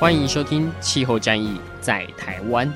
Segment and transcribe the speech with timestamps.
[0.00, 2.68] 欢迎收听《气候战役在台湾》。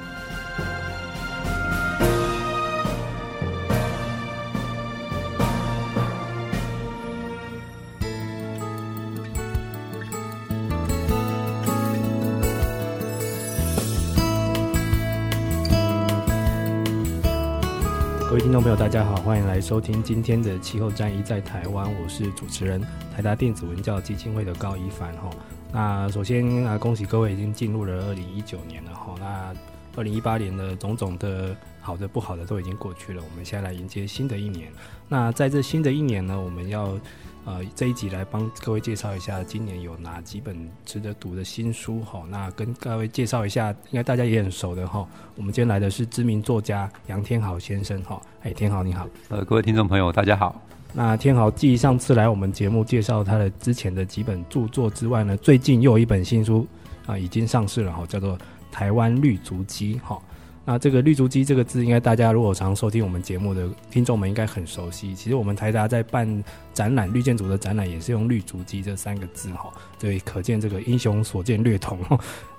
[18.28, 21.88] 各位听众朋友，大家好，欢迎来收听今天的气候战役在台湾。
[22.02, 25.30] 我是主持人台达电子文教基金会的高一凡哈。
[25.72, 29.14] 那首先啊，恭喜各位已经进入了二零一九年了哈。
[29.18, 29.54] 那
[29.96, 34.70] 二零一八年的种种的好的不好的都已经过去了，我们现在来迎接新的一年。
[35.08, 36.98] 那在这新的一年呢，我们要。
[37.44, 42.22] 呃，这一集来帮各位介绍一下今年有哪几本值得读的新书哈。
[42.28, 45.04] 那跟各位介绍一下，应该大家也很熟的哈。
[45.34, 48.22] 我们今天来的是知名作家杨天豪先生哈。
[48.42, 49.08] 哎，天豪你好。
[49.28, 50.62] 呃，各位听众朋友大家好。
[50.92, 56.64] 那天豪继上次来我们节目介绍他的之前的几本著作之外呢，最近又有一本新书
[57.06, 58.38] 啊、呃、已经上市了哈，叫做
[58.72, 60.20] 《台湾绿竹鸡》哈。
[60.64, 65.12] 那这个绿竹鸡这个字，应该大家如果常收听我们节目的听众们应该很熟悉。
[65.12, 71.98] 其实我们台达在办展览，绿建筑的展览也是用绿竹鸡这三个字哈，所以可见这个英雄所见略同。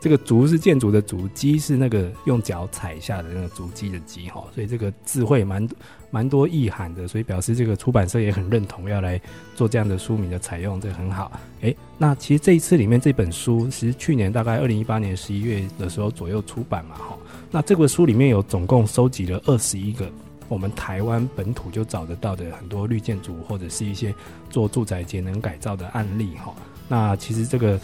[0.01, 5.65] 这个竹是建筑的竹，鸡是那个用脚踩下的那个竹鸡的鸡哈，所以这个智慧蛮
[6.13, 9.19] 蛮多意涵的，所以表示这个出版社也很认同要来
[9.55, 11.31] 做这样的书名的采用，这很好。
[11.61, 17.17] 诶，那其实这一次里面这本书，其实去年大概二零一八年十一月的时候左右出版嘛哈。
[17.49, 20.07] 那这个书里面有总共收集了二十一个
[20.47, 24.13] 我们台湾本土就找得到的很多绿建筑或者是一些
[24.51, 26.53] 做住宅节能改造的案例哈。
[26.87, 27.79] 那其实这个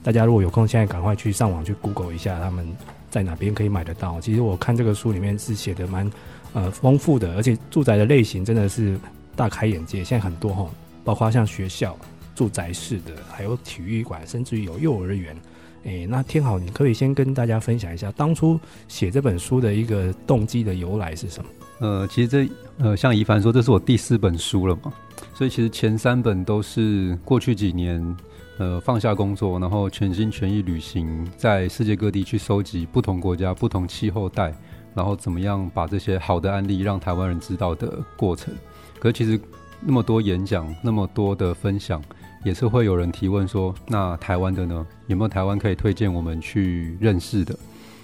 [0.00, 2.64] 大家如果有空，现在赶快去上网去 Google 一下，他们
[3.10, 4.20] 在哪边可以买得到。
[4.20, 6.08] 其实我看这个书里面是写的蛮
[6.54, 8.98] 呃丰富的，而且住宅的类型真的是
[9.36, 10.02] 大开眼界。
[10.02, 10.66] 现在很多哈，
[11.04, 11.94] 包括像学校、
[12.34, 15.36] 住宅式的，还有体育馆，甚至于有幼儿园。
[15.82, 21.50] 诶、那天好，你可以先跟大家分享一下当初写这本书的一个动机的由来是什么？
[21.80, 22.48] 呃，其实这
[22.78, 24.90] 呃，像宜凡说，这是我第四本书了嘛，
[25.34, 28.16] 所以其实前三本都是过去几年
[28.56, 34.54] 呃放下工作，然后全心全意旅行，在世界各地去收集不同国家、不同气候带，
[34.94, 38.54] 然后怎么样把这些好的案例让台湾人知道的过程。
[38.98, 39.38] 可其实
[39.80, 42.02] 那么多演讲，那么多的分享。
[42.44, 44.86] 也是会有人提问说，那台湾的呢？
[45.06, 47.58] 有没有台湾可以推荐我们去认识的？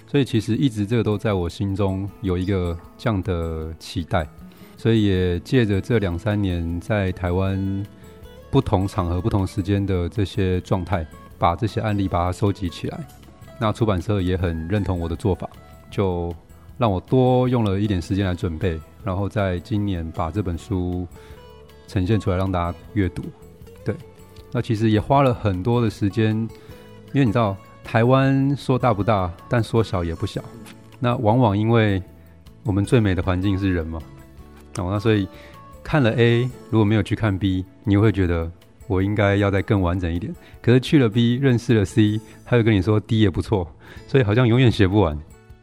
[0.07, 4.27] 所以其实一直这个都在我心中有一个这样的期待，
[4.77, 7.85] 所以也借着这两三年在台湾
[8.49, 11.05] 不同场合、不同时间的这些状态，
[11.37, 12.99] 把这些案例把它收集起来。
[13.59, 15.47] 那出版社也很认同我的做法，
[15.91, 16.33] 就
[16.81, 21.07] 让我多用了一点时间来准备，然后在今年把这本书
[21.87, 23.21] 呈现出来让大家阅读。
[23.85, 23.93] 对
[24.51, 26.35] 那其实也花了很多的时间，
[27.13, 30.43] 因为你知道台湾说大不大，但说小也不小。
[30.99, 32.01] 那往往因为
[32.63, 33.99] 我们最美的环境是人嘛，
[34.79, 35.27] 哦，那所以
[35.83, 38.51] 看了 A 如果没有去看 B，你会觉得
[38.87, 40.33] 我应该要再更完整一点。
[40.63, 43.71] 可是去了 B，认识了 C，他又跟你说 D 也不错，
[44.07, 45.15] 所以好像永远写不完。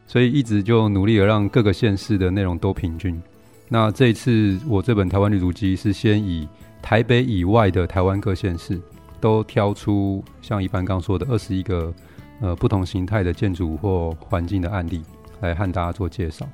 [0.09, 3.17] 所以一直就努力的让各个县市的内容都平均。
[3.69, 6.45] 那这一次我这本台湾绿足机是先以。
[6.81, 8.79] 台北以外的台湾各县市，
[9.19, 11.93] 都挑出像一般刚说的二十一个
[12.39, 15.03] 呃不同形态的建筑或环境的案例，
[15.41, 16.47] 来和大家做介绍。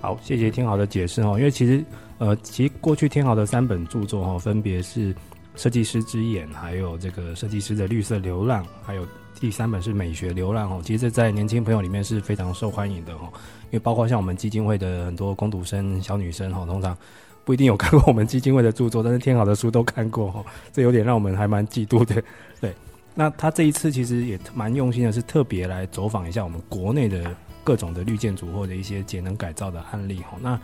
[0.00, 1.36] 好，谢谢天豪的解释哦。
[1.38, 1.84] 因为其实
[2.18, 5.14] 呃，其实过去天豪的三本著作哈，分别是
[5.58, 9.06] 《设计师之眼》，还有这个《设计师的绿色流浪》，还有
[9.38, 10.80] 第三本是《美学流浪》哦。
[10.82, 13.28] 其实在年轻朋友里面是非常受欢迎的哦，
[13.64, 16.96] 因为包括像我们基金会的很多工读生、小女生哈，通常。
[17.44, 22.22] 不一定有看过我们基金会的著作，但是天好的书都看过哦，这有点让我们还蛮嫉妒的。
[22.60, 22.74] 对，
[23.14, 27.34] 那他这一次其实也蛮用心的，是特别来走访一下我们国内的
[27.64, 30.36] 各种的绿建筑或者一些节能改造的案例哈。
[30.42, 30.60] 那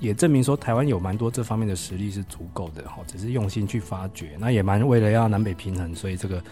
[0.00, 4.36] 也证明说台湾有蛮多这方面的实力是足够的哈，只是用心去发掘。
[4.38, 6.42] 那也蛮为了要南北平衡，所以这个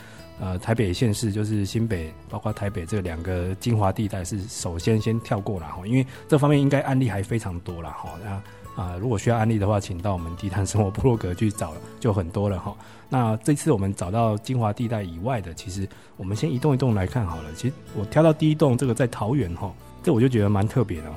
[0.41, 8.11] 呃台北县市就是新北，包括台北这两个精华地带是首先先跳过了哈，因为这方面应该案例还非常多了哈。
[8.25, 8.43] 那
[8.81, 12.75] 啊，如果需要案例的话，请到我们低碳生活部落格去找，就很多了哈。
[13.09, 15.87] 那这次我们找到精华地带以外的，其实
[16.17, 17.53] 我们先一栋一栋来看好了。
[17.55, 21.12] 其实我挑到第一栋这个在桃园哈，这我就觉得蛮特别的。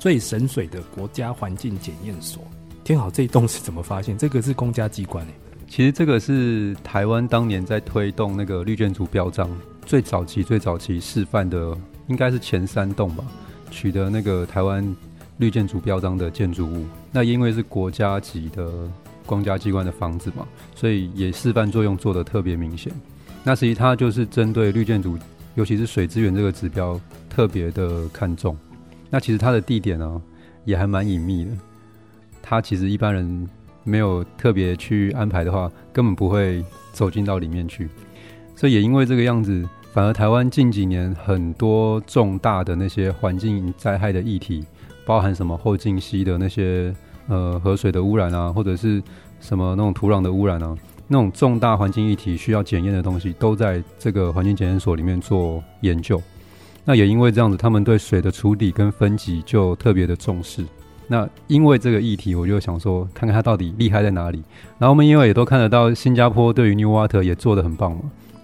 [0.00, 2.42] 最省水的国家环境检验所，
[2.82, 4.16] 天好，这一栋是怎么发现？
[4.16, 5.32] 这个是公家机关诶。
[5.68, 9.48] 其实这个是台湾当年在推动那个绿建筑标章
[9.84, 11.76] 最早期、最早期示范的，
[12.08, 13.22] 应该是前三栋吧，
[13.70, 14.96] 取得那个台湾
[15.36, 16.86] 绿建筑标章的建筑物。
[17.12, 18.72] 那因为是国家级的。
[19.26, 20.44] 公家机关的房子嘛，
[20.74, 22.92] 所以也示范作用做得特别明显。
[23.44, 25.16] 那实际它就是针对绿建筑，
[25.54, 28.58] 尤其是水资源这个指标特别的看重。
[29.10, 30.22] 那其实它的地点呢、
[30.64, 31.50] 也还蛮隐秘的。
[32.40, 33.48] 它其实一般人
[33.84, 37.88] 没有特别去安排的话，根本不会走进到里面去。
[38.56, 44.64] 所以也因为这个样子，反而台湾近几年很多重大的那些环境灾害的议题，
[45.04, 46.94] 包含什么后劲溪的那些。
[47.28, 49.00] 呃，河水的污染啊，或者是
[49.38, 56.20] 什么那种土壤的污染啊，那种重大环境议题需要检验的东西，都在这个环境检验所里面做研究。
[56.90, 60.64] 那也因为这样子，他们对水的处理跟分级就特别的重视。
[61.06, 64.42] 那因为这个议题，我就想说，看看它到底厉害在哪里。
[64.76, 68.00] 然后我们因为也都看得到，新加坡对于 New Water 也做得很棒嘛。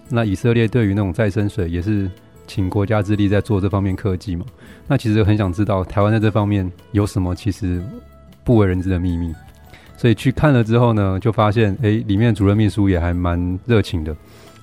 [0.07, 2.09] 那以色列对于那种再生水也是
[2.47, 4.45] 请国家之力在做这方面科技嘛。
[4.87, 7.35] 那其实很想知道，台湾在这方面有什么？
[7.35, 7.83] 其实。
[8.45, 9.35] 不为人知的秘密，
[9.97, 14.15] 所以去看了之后呢，就发现，哎，里面主任秘书也还蛮热情的，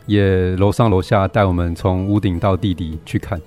[0.07, 3.39] 也楼上楼下带我们从屋顶到地底去看。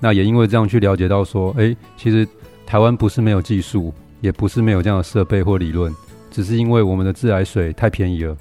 [0.00, 2.26] 那也因为这样去了解到说，哎，其实
[2.66, 5.94] 台湾不是没有技术，也不是没有这样的设备或理论，
[6.30, 8.36] 只是因为我们的自来水太便宜了，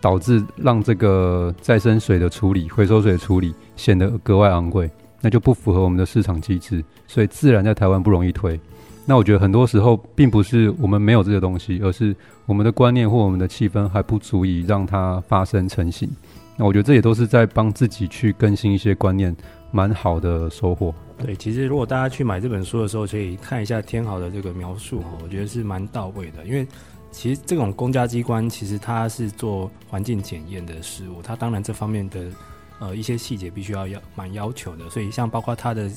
[0.00, 8.58] 导致让这个再生水的处理、回收水的处理显得格外昂贵，那就不符合我们的市场机制，所以自然在台湾不容易推。
[9.08, 12.14] 那我觉得很多时候并不是我们没有这些东西，而是
[12.44, 16.10] 我们的观念或我们的气氛还不足以让它发生成型。
[16.56, 19.34] 那我觉得这也都是在帮自己去更新一些观念，
[19.70, 20.94] 蛮好的收获。
[21.18, 26.44] 对，其实如果大家去买这本书的时候，可以看一下天豪的这个描述，我觉得是蛮到位的。
[26.44, 26.66] 因为
[27.10, 32.26] 其实这种公家机关其实它是做环境检验的事务，它当然这方面的。
[32.78, 35.90] 呃，一些细节必须要要蛮要求的，所以像包括它的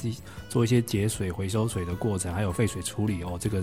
[0.48, 3.62] 做一些节水、回收水的过程，还有废水处理哦，这个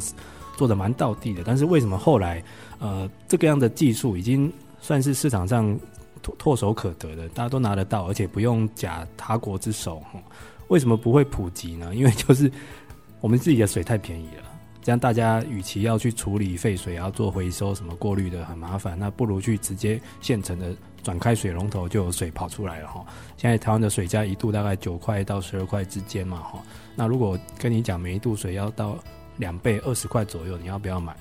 [0.55, 1.43] 做的蛮到地的。
[1.43, 2.45] 但是为什么后来
[2.79, 4.53] 呃这个样的技术已经
[4.83, 5.75] 算是市场上
[6.39, 10.03] 唾手可得的，大家都拿得到，而且不用假他国之手，
[10.69, 11.95] 为什么不会普及呢？
[11.95, 12.51] 因为就是
[13.21, 14.43] 我们自己的水太便宜了。
[14.83, 23.05] 这样大家与其要去处理废水，要做回收什么过滤的很麻烦，那不如去直接现成的转开水龙头就有水跑出来了哈。
[23.37, 26.63] 现在台湾的水价一度大概九块到十二块之间嘛哈。
[26.95, 28.97] 那如果跟你讲每一度水要到
[29.39, 31.17] 两倍二十块左右，你要不要买？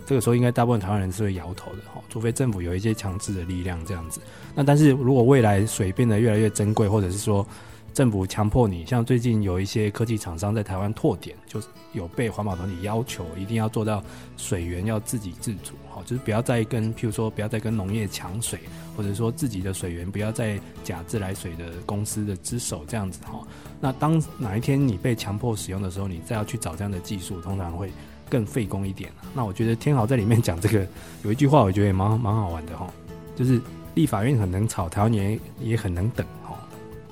[0.00, 4.20] 这个时候应该大部分台湾人是会摇头的哈，除非政府有一些强制的力量这样子。
[4.54, 7.46] 那但是如果未来水变得越来越珍贵，或者是说，
[7.94, 14.02] 政府强迫你，像最近有一些科技厂商在台湾拓点，就是有被环保团体要求一定要做到
[14.38, 18.60] 水源要自给自足，好，就是不要再跟，譬如说不要再跟农业抢水，
[18.96, 23.46] 或者说自己的水源不要再假自来水的公司的之手这样子哈。
[23.78, 27.92] 那当哪一天你被强迫使用的时候，你再要去找这样的技术，通常会
[28.32, 29.12] 更费工一点。
[29.34, 30.86] 那我觉得天豪在里面讲这个
[31.22, 32.88] 有一句话，我觉得也蛮蛮好玩的哈，
[33.36, 33.60] 就是
[33.94, 36.56] 立法院很能吵，台湾也也很能等哈。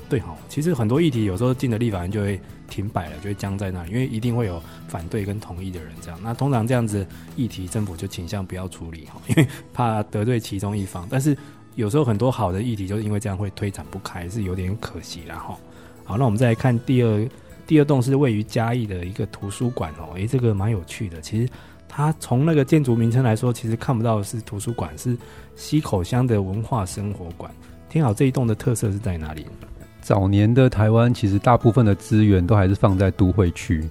[0.09, 6.19] 对哈，其实很多议题有时候进了立法院就会停摆了，就会僵在那里，因为一定会有反对跟同意的人这样。
[6.23, 11.07] 那通常这样子议题，政府就倾向不要处理哈，因为怕得罪其中一方。
[11.11, 11.37] 但是
[11.75, 15.57] 有时候很多好的议题，就是因为这样会推展不开，是有点可惜了哈。
[16.05, 17.29] 好，那我们再来看第二
[17.71, 21.21] 第二栋是位于嘉义的一个图书馆哦，诶，这个蛮有趣的。
[21.21, 21.49] 其实
[21.89, 25.17] 它从那个建筑名称来说，其实看不到是图书馆，是
[25.55, 27.49] 溪口乡的文化生活馆。
[27.89, 29.47] 听好，这一栋的特色是在哪里？
[30.01, 33.89] 早年的台湾，其实大部分的资源都还是放在都会区。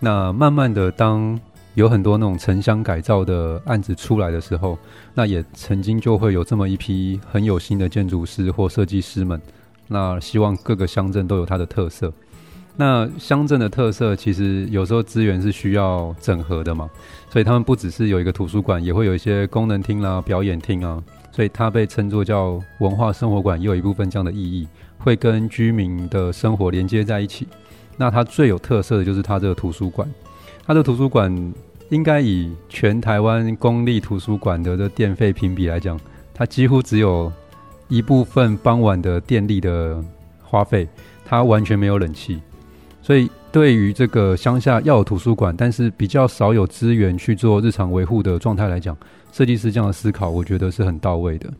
[0.00, 1.38] 那慢慢的，当
[1.74, 4.76] 有很多那种城乡改造的案子出来的时候，
[5.14, 9.40] 那也曾经就会有这么一批很有心的建筑师或设计师们。
[9.86, 12.12] 那希望各个乡镇都有它的特色。
[12.76, 16.88] 那乡镇的特色，其实有时候资源是需要整合的嘛，
[17.28, 24.66] 所以他们不只是有一个图书馆，也会有一些功能厅啦、表演厅啊，所以它被称作叫文化生活馆，也有一部分这样的意义。
[25.02, 27.48] 会跟居民的生活连接在一起。
[27.96, 30.06] 那它最有特色的就是它这个图书馆。
[30.66, 31.54] 它的图书馆
[31.88, 35.98] 应该以全台湾公立图书馆的这电费评比来讲，
[36.34, 37.32] 它几乎只有
[37.88, 40.04] 一部分傍晚的电力的
[40.42, 40.86] 花费，
[41.24, 42.42] 它完全没有冷气。
[43.02, 48.96] 所以对于这个乡下要有图书馆，但是比较少有资源去做日常维护的状态来讲，
[49.32, 51.50] 设计师这样的思考，我觉得是很到位的。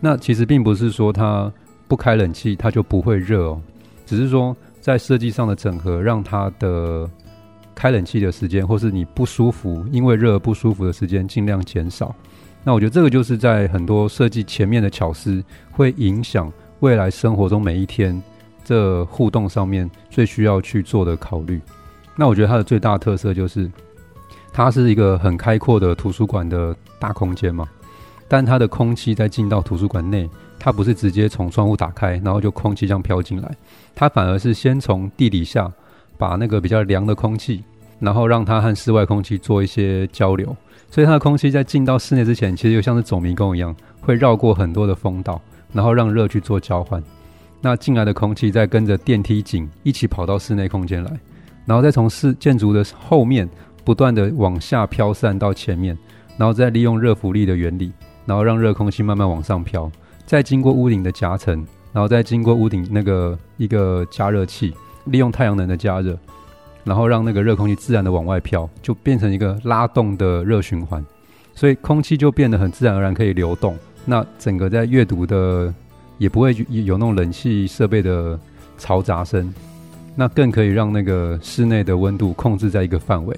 [0.00, 1.52] 那其实并不是说它
[1.86, 3.60] 不开冷气它就不会热哦，
[4.04, 7.08] 只是说在设计上的整合，让它的
[7.74, 12.14] 开冷气的时间，或是你不舒服因为热而不舒服的时间尽量减少。
[12.64, 18.20] 那我觉得这个就是在很多设计前面的巧思，会影响未来生活中每一天
[18.66, 21.60] 这互动上面最需要去做的考虑。
[22.16, 23.70] 那我觉得它的最大特色就是，
[24.52, 27.68] 它是一个很开阔的图书馆的大空间嘛，
[28.26, 33.56] 但它的空气在进到图书馆内，它不是直接从窗户打开，然后就空气这样飘进来，
[33.94, 35.70] 它反而是先从地底下
[36.18, 37.62] 把那个比较凉的空气，
[38.00, 40.56] 然后让它和室外空气做一些交流。
[40.90, 45.40] 所以它的空气在进到室内之前，其实就像是走迷宫一样，会绕过很多的风道，
[45.72, 47.02] 然后让热去做交换。
[47.60, 51.10] 那进来的空气再跟着电梯井一起跑到室内空间来，
[51.64, 53.48] 然后再从室建筑的后面
[53.84, 55.96] 不断的往下飘散到前面，
[56.36, 57.92] 然后再利用热浮力的原理，
[58.24, 59.90] 然后让热空气慢慢往上飘，
[60.24, 64.74] 再经过屋顶的夹层，然后再经过屋顶那个一个加热器，
[65.06, 66.18] 利用太阳能的加热。
[66.84, 71.04] 然后让那个热空气自然的往外飘，就变成一个拉动的热循环，
[71.52, 73.76] 所以空气就变得很自然而然可以流动。
[74.04, 75.74] 那整个在阅读的
[76.18, 78.38] 也不会有那种冷气设备的
[78.78, 79.52] 嘈杂声，
[80.14, 83.36] 那更可以让那个室内的温度控制在一个范围。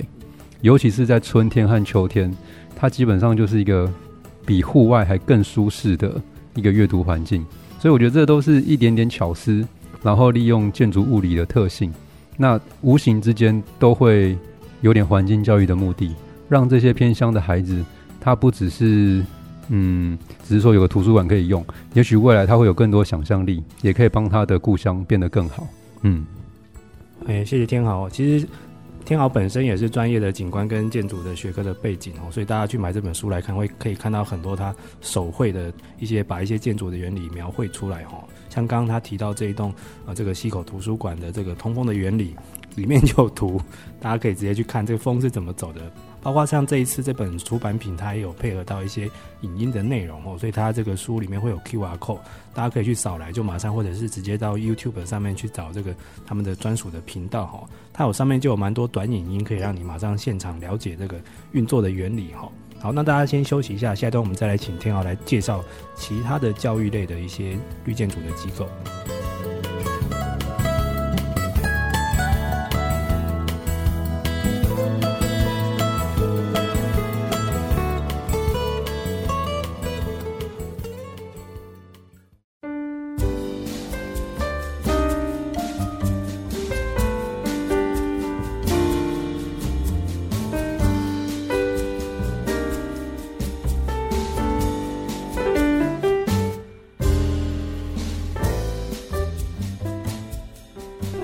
[0.61, 2.35] 尤其是在春天和秋天，
[2.75, 3.89] 它基本上就是一个
[4.45, 6.21] 比户外还更舒适的
[6.55, 7.45] 一个阅读环境。
[7.79, 9.65] 所以我觉得这都是一点点巧思，
[10.03, 11.93] 然后利用建筑物理的特性。
[12.37, 14.37] 那无形之间都会
[14.81, 16.15] 有点环境教育的目的，
[16.49, 17.85] 让这些偏乡的孩子，
[18.21, 19.25] 他不只是
[19.69, 25.67] 嗯，只是说有个图书馆可以用，也许未来他会有更多想象力，也可以帮他的故乡变得更好。
[26.03, 26.25] 嗯，
[27.27, 28.09] 哎，谢谢天豪。
[28.09, 28.47] 其实
[29.05, 38.23] 天豪本身也是专业的景观跟建筑的学科的背景哦，所以大家去买这本书来看，会可以看到很多他手绘的一些把一些建筑的原理描绘出来哈。
[38.49, 39.73] 像刚刚他提到这一栋
[40.07, 42.35] 呃这个溪口图书馆的这个通风的原理，
[42.75, 43.61] 里面就有图，
[44.01, 45.81] 大家可以直接去看这个风是怎么走的。
[46.23, 49.11] 包括像这一次这本出版品，它也有配合到一些
[49.43, 52.19] 影音的内容哦，所以它这个书里面会有 QR code，
[52.53, 55.95] 大家可以去扫来，就马上或者是直接到 YouTube 上面去找这个
[56.27, 57.63] 他们的专属的频道哈。
[57.93, 61.21] 它有上面就有蛮多短影音，可以让你马上现场了解这个
[61.53, 62.51] 运作的原理哈。
[62.81, 65.65] 好，那大家先休息一下，下一段我们再来请天豪来介绍
[65.97, 68.69] 其他的教育类的一些绿建筑的机构。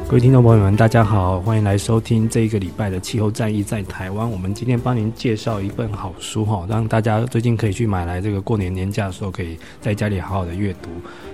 [0.06, 4.30] 各位听众朋友们，大家好，欢迎来收听这一个礼拜的气候战役在台湾。
[4.30, 10.90] 我们今天帮您介绍一本好书哈，让大家最近可以去买来，这个过年年假的时候可以在家里好好的阅读。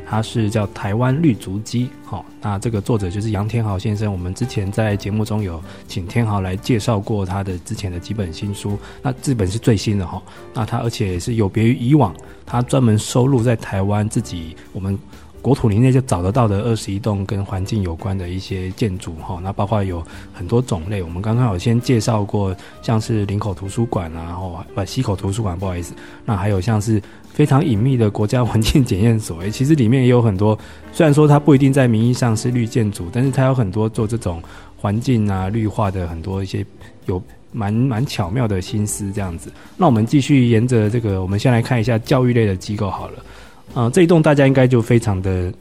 [0.07, 4.11] 它是叫《台湾绿足迹》哈，那这个作者就是杨天豪先生。
[4.11, 10.23] 我们之前在节目中有请天豪来介绍过他的之前的几本新书，那这本是最新的哈。
[10.55, 12.15] 那他而且也是有别于以往，
[12.47, 14.97] 他专门收录在台湾自己我们。
[15.43, 21.03] 国土林内就找得到的二十一栋跟环境有关的一些建筑哈，那包括有很多种类。
[21.03, 25.95] 我们刚刚有先介绍过，像是林口图书馆啊，哦不西口图书馆，不好意思。
[26.25, 30.59] 那还有像是非常隐秘的国家环境检验所，诶，其实里面也有很多，
[30.93, 34.43] 虽然说它不一定在名义上是绿建筑，但是它有很多做这种
[34.77, 36.65] 环境啊绿化的很多一些
[37.07, 39.51] 有蛮蛮巧妙的心思这样子。
[39.77, 43.25] 那我们继续沿着这个，我们先来看一下教育类的机构好了。
[43.73, 45.53] 啊、这一栋大家应该就非常的，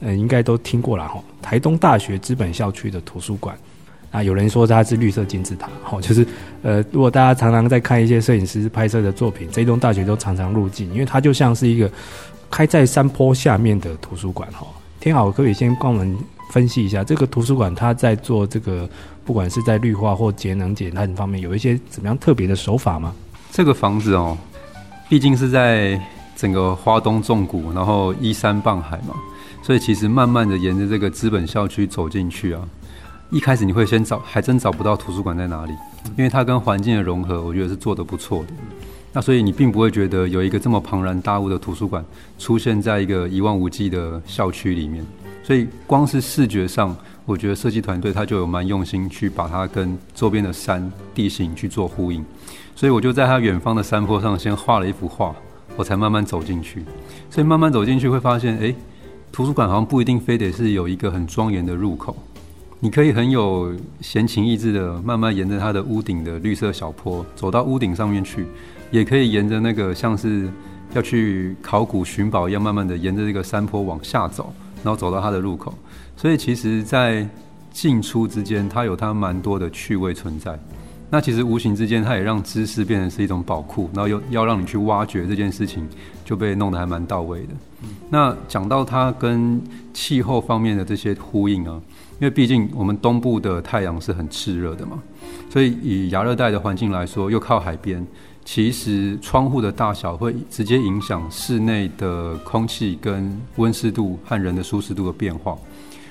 [0.00, 1.22] 呃，应该都听过了哈。
[1.42, 3.54] 台东大学资本校区的图书馆，
[4.10, 6.26] 啊，有人说它是绿色金字塔，哈，就是，
[6.62, 11.90] 呃，如果大家常常在看一些摄影师拍摄的作品，这一栋大学都常常入镜，因为它就像是一个
[12.50, 14.66] 开在山坡下面的图书馆，哈。
[14.98, 16.16] 天豪，可不可以先帮我们
[16.50, 18.88] 分析一下这个图书馆，它在做这个，
[19.24, 23.14] 不管是在绿化或节能减碳方面，有一些怎么样特别的手法吗？
[23.50, 24.36] 这个房子哦，
[25.10, 26.00] 毕竟是在。
[26.40, 29.14] 整个花东纵谷，然后依山傍海嘛，
[29.62, 32.66] 所以其实慢慢的沿着这个资本校区走进去啊，
[33.28, 35.72] 一开始你会先找，还真找不到图书馆在哪里，
[36.16, 38.54] 因为它跟环境的融合，我觉得是做得不错的。
[39.12, 42.02] 那所以你并不会觉得有一个这么庞然大物的图书馆
[42.38, 45.04] 出现在一个一望无际的校区里面，
[45.42, 52.24] 所以光是视觉上，我觉得设计团队他就有蛮用心去把它跟周边的山地形去做呼应。
[52.74, 55.34] 所以我就在他远方的山坡上先画了一幅画，
[55.80, 56.84] 我才慢慢走进去。
[57.30, 58.74] 所以慢慢走进去会发现，哎，
[59.32, 62.14] 图书馆好像不一定非得是有一个很庄严的入口，
[62.80, 68.46] 你可以很有闲情逸致的慢慢沿着它的屋顶的绿色小坡走到屋顶上面去，
[68.90, 70.50] 也可以沿着那个像是
[70.92, 74.52] 要去考古寻宝一样，慢慢的沿着这个山坡往下走，
[74.84, 75.72] 然后走到它的入口。
[76.14, 77.26] 所以其实，在
[77.72, 80.58] 进出之间，它有它蛮多的趣味存在。
[81.10, 85.86] 那其实无形之间，它也让知识变成是一种宝库，然后又要让你去挖掘这件事情，
[86.24, 87.48] 就被弄得还蛮到位的。
[88.08, 89.60] 那讲到它跟
[89.92, 91.80] 气候方面的这些呼应啊，
[92.20, 95.02] 因为毕竟我们东部的太阳是很炽热的嘛，
[95.50, 98.06] 所以以亚热带的环境来说，又靠海边，
[98.44, 105.58] 其实窗户的大小会直接影响室内的空气跟温湿度和人的舒适度的变化。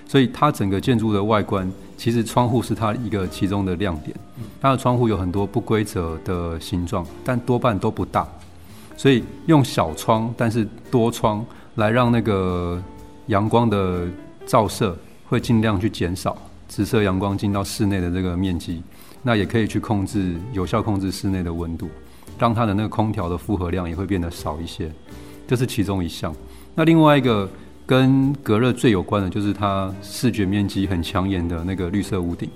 [0.09, 4.09] 所以它整个建筑的外观，其实窗户是它一个其中的亮点。
[4.59, 8.27] 它的窗户有很多不规则的形状，但多半都不大。
[8.97, 12.81] 所以用小窗，但是多窗，来让那个
[13.27, 14.07] 阳光的
[14.47, 14.97] 照射
[15.27, 16.35] 会尽量去减少
[16.67, 18.81] 直射阳光进到室内的这个面积。
[19.21, 21.87] 那也可以去控制，有效控制室内的温度，
[22.39, 24.91] 让它的那个空调的负荷量也会变得少一些。
[25.47, 26.35] 这是其中一项。
[26.73, 27.47] 那另外一个。
[27.89, 32.47] 跟隔热最有关的就是它视觉面积很抢眼的那个绿色屋顶。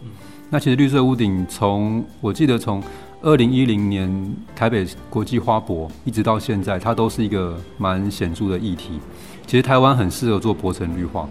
[0.48, 2.80] 那其实绿色屋顶从我记得从
[3.24, 4.08] 二零一零年
[4.56, 9.00] 台北国际花博一直到现在，它都是一个蛮显著的议题。
[9.48, 11.28] 其实台湾很适合做柏层绿化，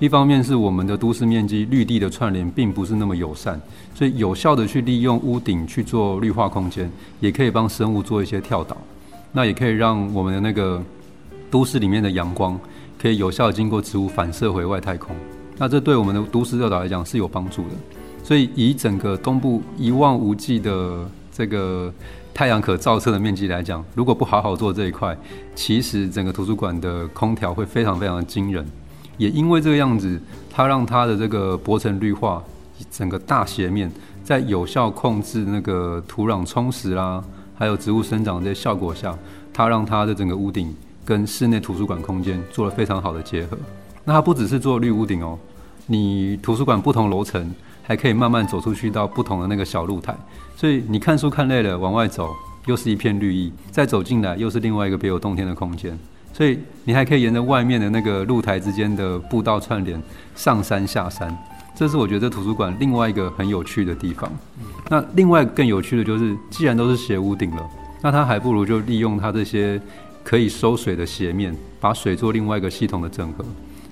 [0.00, 3.58] 一方面是我们的都市面积绿地的串联并不是那么友善，
[3.94, 8.76] 所以有效的去利用屋顶去做绿化空间，也可以帮生物做一些跳岛，
[9.32, 10.82] 那也可以让我们的那个
[11.50, 12.60] 都市里面的阳光。
[13.00, 15.14] 可以有效经过植物反射回外太空，
[15.58, 17.74] 那这对我们的都市热岛来讲是有帮助的。
[18.22, 21.92] 所以以整个东部一望无际的这个
[22.34, 25.16] 太阳可照射的面积来讲，如果不好好做这一块，
[25.54, 28.66] 其实整个图书馆的空调会非常非常的惊人。
[29.16, 30.20] 也因为这个样子，
[30.50, 32.42] 它让它的这个薄层绿化
[32.90, 33.90] 整个大斜面，
[34.24, 37.22] 在有效控制那个土壤充实啦，
[37.54, 39.16] 还有植物生长这些效果下，
[39.52, 40.74] 它让它的整个屋顶。
[41.06, 43.56] 跟室内图书馆空间做了非常好的结合。
[44.04, 45.38] 那它不只是做绿屋顶哦，
[45.86, 50.14] 你图书馆不同楼层还可以慢慢走出去到不同的那个小露台，
[50.56, 52.34] 所以你看书看累了往外走，
[52.66, 55.96] 又是一片绿意；再走进来又是另外一个别有洞天的空间。
[56.32, 60.00] 所以你还可以沿着外面的那个露台之间的步道串联
[60.34, 61.36] 上山下山，
[61.74, 64.30] 这是我觉得图书馆另外一个很有趣的地方。
[64.88, 67.68] 那另外更有趣的就是，既然都是斜屋顶了，
[68.02, 69.80] 那它还不如就利用它这些。
[70.26, 73.44] 可以收水的斜面，把水做另外一个系统的整合，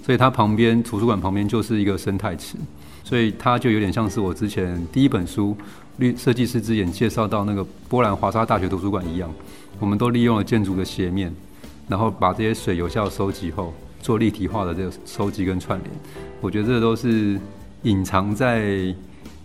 [0.04, 2.56] 所以它旁边图书馆旁边就是一个生态池，
[3.04, 5.56] 所以它就有点像是我之前第一本书
[5.98, 9.32] 《绿设计师之眼》介绍到那个波兰华沙大学图书馆一样，
[9.78, 11.32] 我们都利用了建筑的斜面，
[11.86, 15.90] 然后把这些水有效收集后，做立体化的这个收集跟串联。
[16.40, 17.38] 我觉得这都是
[17.84, 18.92] 隐藏在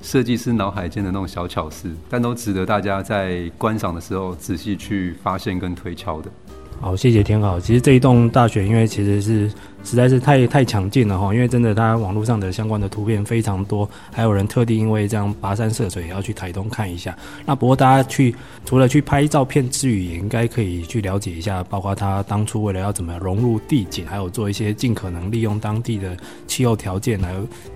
[0.01, 6.31] 设计师脑海间的那种小巧思，但都值得大家在观赏的时候仔细去发现跟推敲的。
[6.81, 7.59] 好，谢谢天好。
[7.59, 9.51] 其实这一栋大学，因为其实是
[9.83, 17.17] 实在是太太抢镜了哈，因为真的它网络上的相关的图片非常多，还有人特地因为这样跋山涉水要去台东看一下。
[17.45, 26.15] 那不过大家去除了去拍照片之余，也应该可以去了解一下，包括他当初为了要怎么融入地景，还有做一些尽可能利用当地的
[26.47, 27.33] 气候条件来。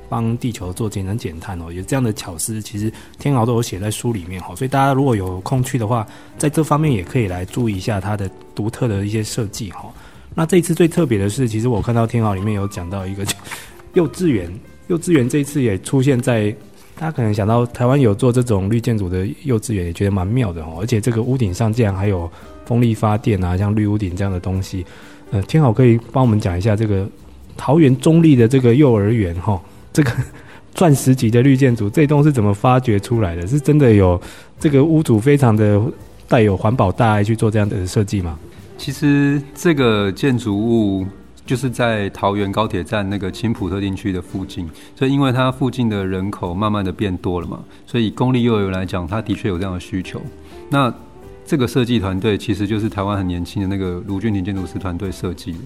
[0.10, 6.06] 帮地球做节能减碳哦，有这样的巧思，其实天豪都有写在书里面哈，所以大家如果有空去的话，
[6.38, 9.92] 在这方面也可以来注意一下它的独特的一些设计哈。
[10.36, 13.26] 那这一次最特别的是，其实我看到天豪里面有讲到一个
[13.94, 14.52] 幼稚园，
[14.88, 16.50] 幼稚园这一次也出现在
[16.96, 20.78] 大家可能想到台湾有做这种绿建筑的幼稚园，也觉得蛮妙的哦。
[20.80, 22.30] 而且这个屋顶上竟然还有
[22.66, 24.86] 风力发电啊，像绿屋顶这样的东西，
[25.32, 27.08] 呃，天豪可以帮我们讲一下这个
[27.56, 29.62] 桃园中立的这个幼儿园哈。
[29.94, 30.12] 这个
[30.74, 33.46] 钻石级的绿建筑，这栋是怎么发掘出来的？
[33.46, 34.20] 是真的有
[34.60, 35.80] 这个屋主非常的
[36.28, 38.40] 带有环保大爱去做这样的设计吗？
[38.78, 41.06] 其实这个建筑物
[41.46, 50.22] 就是在桃园高铁站那个青埔特定区的附近，所以因为它附近的人口慢慢的变多了嘛，所以公立幼儿园来讲，它的确有这样的需求。
[50.70, 50.94] 那
[51.46, 55.58] 这个设计团队其实就是台湾很年轻的那个卢俊廷建筑师团队设计的。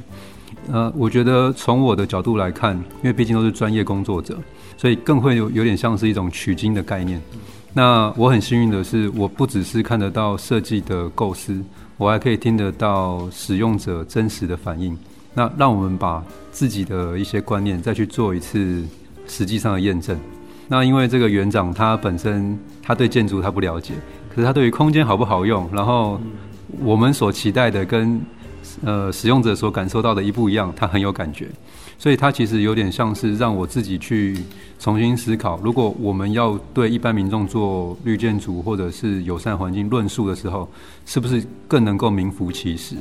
[0.72, 4.38] 呃，我觉得从我的角度来看，因为毕竟都是专业工作者，
[4.76, 7.22] 所以更会有有点像是一种取经的概念。
[7.74, 11.62] 那我很幸运的是，我不只是看得到设计的构思，
[11.98, 14.96] 我还可以听得到使用者真实的反应，
[15.34, 18.84] 那让我们把自己的一些观念再去做一次
[19.28, 20.18] 实际上的验证。
[20.68, 23.94] 那因为这个园长他本身他对建筑他不了解，
[24.30, 26.20] 可是他对于空间好不好用，然后
[26.80, 28.22] 我们所期待的跟
[28.84, 31.48] 呃使用者所感受到的一不一样，他很有感觉。
[32.00, 34.38] 所以它其实有点像是让我自己去
[34.80, 40.70] 重新思考，如果我们要对一般民众做绿建筑或者是友善环境论述的时候，
[41.06, 42.96] 是不是更能够名副其实？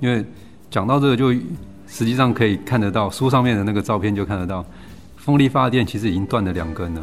[0.00, 0.24] 因为
[0.70, 1.32] 讲到这个，就
[1.86, 4.64] 实际上可以看得到书上面的那个照片，就看得到
[5.16, 7.02] 风力发电其实已经断了两根了。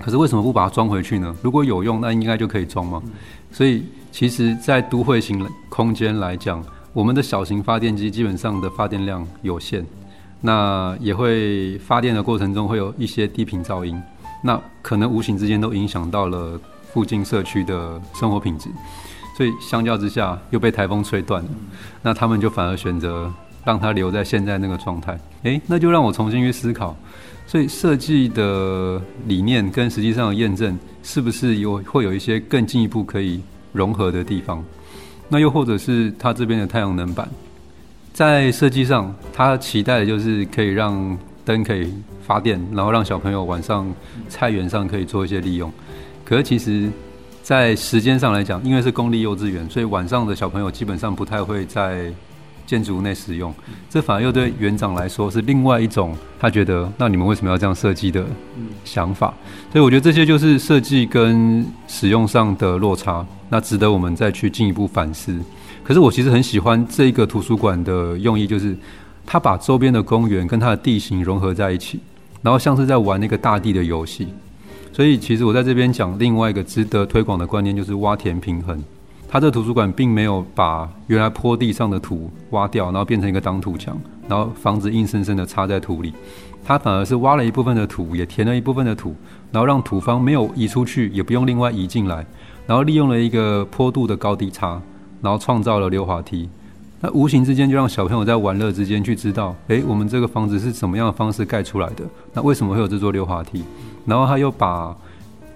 [0.00, 1.36] 可是为什么不把它装回去呢？
[1.42, 3.02] 如果有用，那应该就可以装吗？
[3.52, 9.84] 所以其实，在都会型空间来讲，我们的小型发电机基本上的发电量有限。
[10.40, 14.00] 那也会发电的过程中会有一些低频噪音，
[14.42, 16.58] 那可能无形之间都影响到了
[16.92, 18.70] 附近社区的生活品质，
[19.36, 21.48] 所以相较之下又被台风吹断了，
[22.02, 23.32] 那他们就反而选择
[23.64, 25.18] 让它留在现在那个状态。
[25.42, 26.96] 诶，那就让我重新去思考，
[27.46, 33.40] 所以设计的理念跟实际上的验证是不是有会有一些更进一步可以
[33.72, 34.64] 融合的地方？
[35.28, 37.28] 那又或者是它这边的太阳能板？
[38.20, 43.90] 在设计上，他期待的就是可以让灯可以发电，然后让小朋友晚上
[44.28, 45.72] 菜园上可以做一些利用。
[46.22, 46.90] 可是其实，
[47.42, 52.12] 在时间上来讲，因为是公立幼稚园，所以晚上的小朋友基本上不太会在
[52.66, 53.54] 建筑物内使用。
[53.88, 58.26] 这反而又对园长来说是另外一种他觉得，那你们为什么要这样设计的
[58.84, 59.32] 想法。
[59.72, 65.40] 所以我觉得这些就是设计跟使用上的落差，那值得我们再去进一步反思。
[65.90, 68.76] 可是我其实很喜欢这个图书馆的用意，就是
[69.26, 71.98] 它把周边的公园跟它的地形融合在一起，
[72.42, 74.28] 然后像是在玩那个大地的游戏。
[74.92, 78.80] 所以其实我在这边讲另外一个值得推广的观念，就是挖田平衡。
[79.28, 83.98] 它这图书馆并没有把原来坡地上的土挖掉，然后变成一个挡土墙，
[84.28, 86.12] 然后房子硬生生的插在土里。
[86.64, 89.12] 它反而是挖了一部分的土，也填了一部分的土，
[89.50, 92.24] 然后让土方没有移出去，也不用另外移进来，
[92.64, 94.80] 然后利用了一个坡度的高低差。
[95.22, 96.48] 然后创造了溜滑梯，
[97.00, 102.04] 那无形之间就让小朋友在玩乐之间去知道，诶，我们这个房子是什么样的方式盖出来的？
[102.34, 103.62] 那为什么会有这座溜滑梯？
[104.06, 104.96] 然后他又把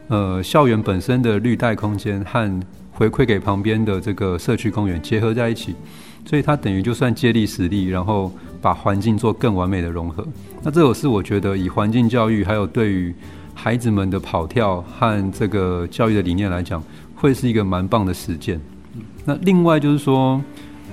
[0.09, 2.61] 呃校园本身的绿带空间和
[2.93, 5.75] 回馈给旁边的这个社区公园结合在一起，
[6.25, 10.27] 所以他等于就算借力使力，然后把环境做更完美的融合。
[10.63, 13.15] 那这个是我觉得以环境教育还有对于
[13.55, 16.83] 孩子们的跑跳和这个教育的理念来讲，
[17.17, 18.61] 会是一个蛮棒的实践。
[19.25, 20.41] 那另外就是说，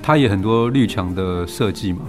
[0.02, 2.00] 它也很多绿墙的设计嘛。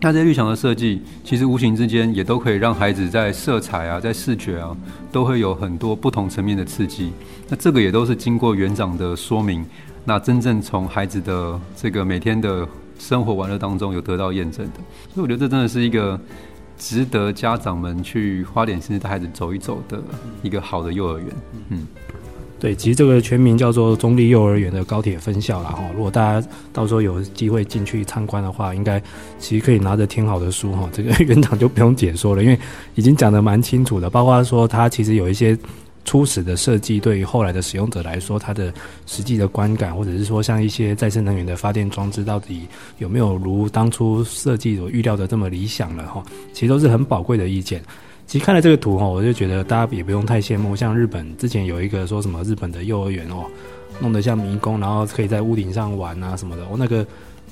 [0.00, 4.76] 那这些绿墙的设计，其实无形之间也都可以让孩子在色彩啊，在视觉啊，
[5.10, 7.10] 都会有很多不同层面的刺激。
[7.48, 9.64] 那这个也都是经过园长的说明，
[10.04, 14.80] 那真正从孩子的这个每天的生活玩乐当中有得到验证的。
[15.14, 16.20] 所以我觉得这真的是一个
[16.76, 20.02] 值得家长们去花点心思带孩子走一走的
[20.42, 21.28] 一个好的幼儿园。
[21.70, 21.86] 嗯。
[22.60, 25.84] 对，其实这个全名叫做中立幼儿园的高铁分校啦哈。
[25.94, 29.02] 如果大家到时候有机会进去参观的话，应该
[29.38, 32.58] 其实可以拿着听好的书哈，这个 园长就不用解说了，因为
[32.94, 34.08] 已经讲得蛮清楚的。
[34.08, 35.58] 包括说他其实有一些
[36.06, 38.72] 初始的设计，对于后来的使用者来说，他的
[39.04, 46.22] 实际的观感，或者是说像一些再生能源的发电装置，到底有没有如当初设计所预料的这么理想了哈？
[46.54, 47.82] 其实都是很宝贵的意见。
[48.26, 50.74] 其实看了这个图哈，我就觉得大家也不用太羡慕。
[50.74, 53.44] 像日本之前有一个说什么日本的幼儿园哦，
[54.00, 56.66] 弄得像迷宫，然后可以在屋顶上玩啊什么的。
[56.70, 57.06] 我、那个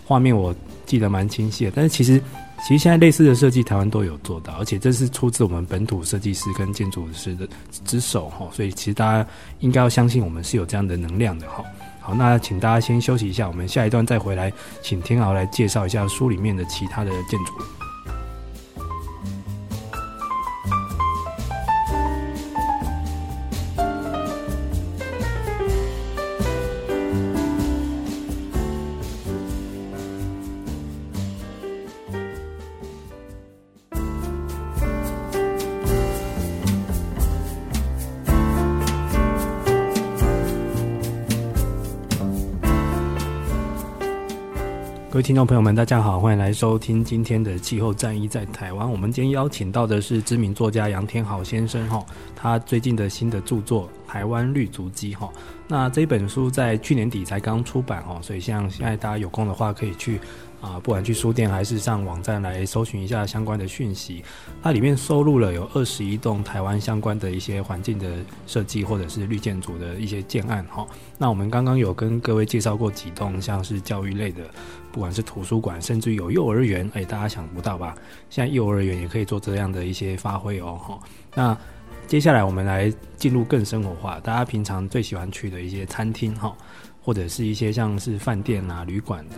[0.05, 0.55] 画面我
[0.87, 1.73] 记得蛮清晰的。
[1.75, 2.19] 但是其实，
[2.67, 7.47] 其实现在类似的设计台湾都有做到，而且这是出自我们本土设计师跟建筑师的
[7.85, 8.49] 之手哈。
[8.51, 9.27] 所以其实大家
[9.61, 11.63] 应该要相信我们是有这样的能量的哈。
[12.01, 17.53] 好，那请大家先休息一下，我们下一段再回来，请天豪来介绍一下书里面的其他的建筑。
[45.23, 48.85] 听众朋友们，大家好，欢迎来收听今天的《气候战役在台湾》。
[48.91, 52.05] 我们今天邀请到的是知名作家杨天豪先生，哈，
[52.35, 55.31] 他最近的新的著作《台湾绿足迹哈。
[55.69, 60.19] 那这本书在去年底才刚出版哈，所以像现在大家有空的话，可以去。
[60.62, 64.22] 啊，不管去书店还是上网站来搜寻一下相关的讯息，
[64.62, 70.87] 它里面收录了有二十一栋台湾相关的一些环境的设计或者是绿建筑的一些建案哈。
[71.18, 74.44] 那我们刚刚有跟各位介绍过几栋，像是教育类的，
[74.92, 77.96] 不管是图书馆，甚至有幼儿园，哎，大家想不到吧？
[78.31, 80.98] 现在幼儿园也可以做这样的一些发挥哦哈。
[81.35, 81.59] 那
[82.07, 86.57] 接下来我们来进入更生活化，大家平常最喜欢去的一些餐厅哈，
[87.03, 89.37] 或者是一些像是饭店啊、旅馆的。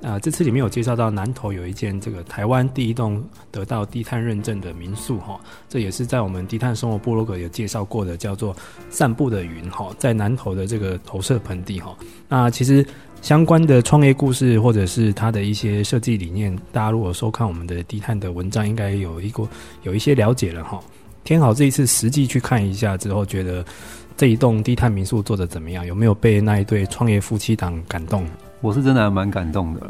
[0.00, 8.56] 啊、这次里面有介绍到南投有一间这个台湾第一栋得到低碳认证的民宿哈，这也是在我们低碳生活部落格有介绍过的，叫做
[8.90, 11.96] 散步的云哈，在南投的这个投射盆地哈。
[12.28, 12.86] 那其实
[13.22, 19.48] 相关的创业故事或者是它的一些设计理念，大家如果收看我们的低碳的文章，应该有一个
[19.82, 20.80] 有一些了解了哈。
[21.24, 23.64] 天豪这一次实际去看一下之后，觉得
[24.16, 25.84] 这一栋低碳民宿做的怎么样？
[25.84, 28.24] 有没有被那一对创业夫妻档感动？
[28.60, 29.80] 我是真的还蛮感动的，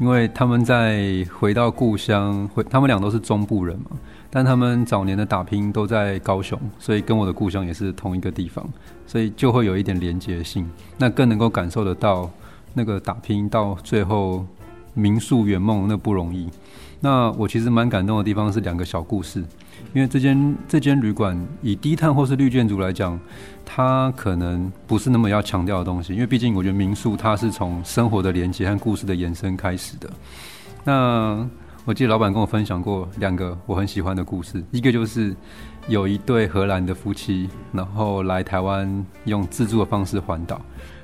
[0.00, 3.96] 因为他们在回到故乡，回他们俩都是中部人嘛，
[4.28, 8.68] 但他们早年的打拼都在高雄，所以跟我的故乡也是同一个地方，
[9.06, 10.68] 所以就会有一点连结性，
[10.98, 12.28] 那更能够感受得到
[12.74, 14.44] 那个打拼到最后
[14.92, 16.48] 民宿圆梦那不容易。
[16.98, 19.44] 那我其实蛮感动的地方是两个小故事。
[19.92, 23.18] 因为这间这间旅馆以低碳或是绿建筑来讲，
[23.64, 26.12] 它可能不是那么要强调的东西。
[26.12, 30.10] 因为毕竟我觉得民宿它是从生活的连接和故事的延伸开始的。
[30.84, 31.48] 那
[31.84, 35.34] 我记得老板跟我分享过两个我很喜欢的故事，一个就是
[35.88, 40.60] 有一对荷兰的夫妻，然后来台湾用自助的方式环岛。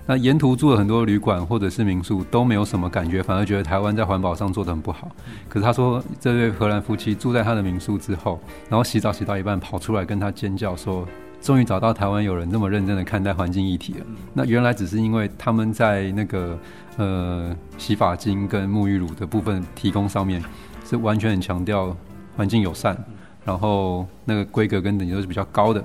[0.08, 5.10] 那沿途住了很多旅馆或者是民宿都没有什么感觉，反而觉得台湾在环保上做的很不好。
[5.48, 11.04] 可是他说，这对荷兰夫妻住在他的民宿之后，然后洗澡洗到一半跑出来跟他尖叫说
[11.42, 16.56] ：“终于找到台湾有人这么认真的看待环境议题了。”那原来只是因为他们在那个
[16.98, 20.40] 呃洗发精跟沐浴乳的部分提供上面
[20.84, 21.96] 是完全很强调
[22.36, 22.96] 环境友善，
[23.44, 25.82] 然后那个规格跟等级都是比较高的，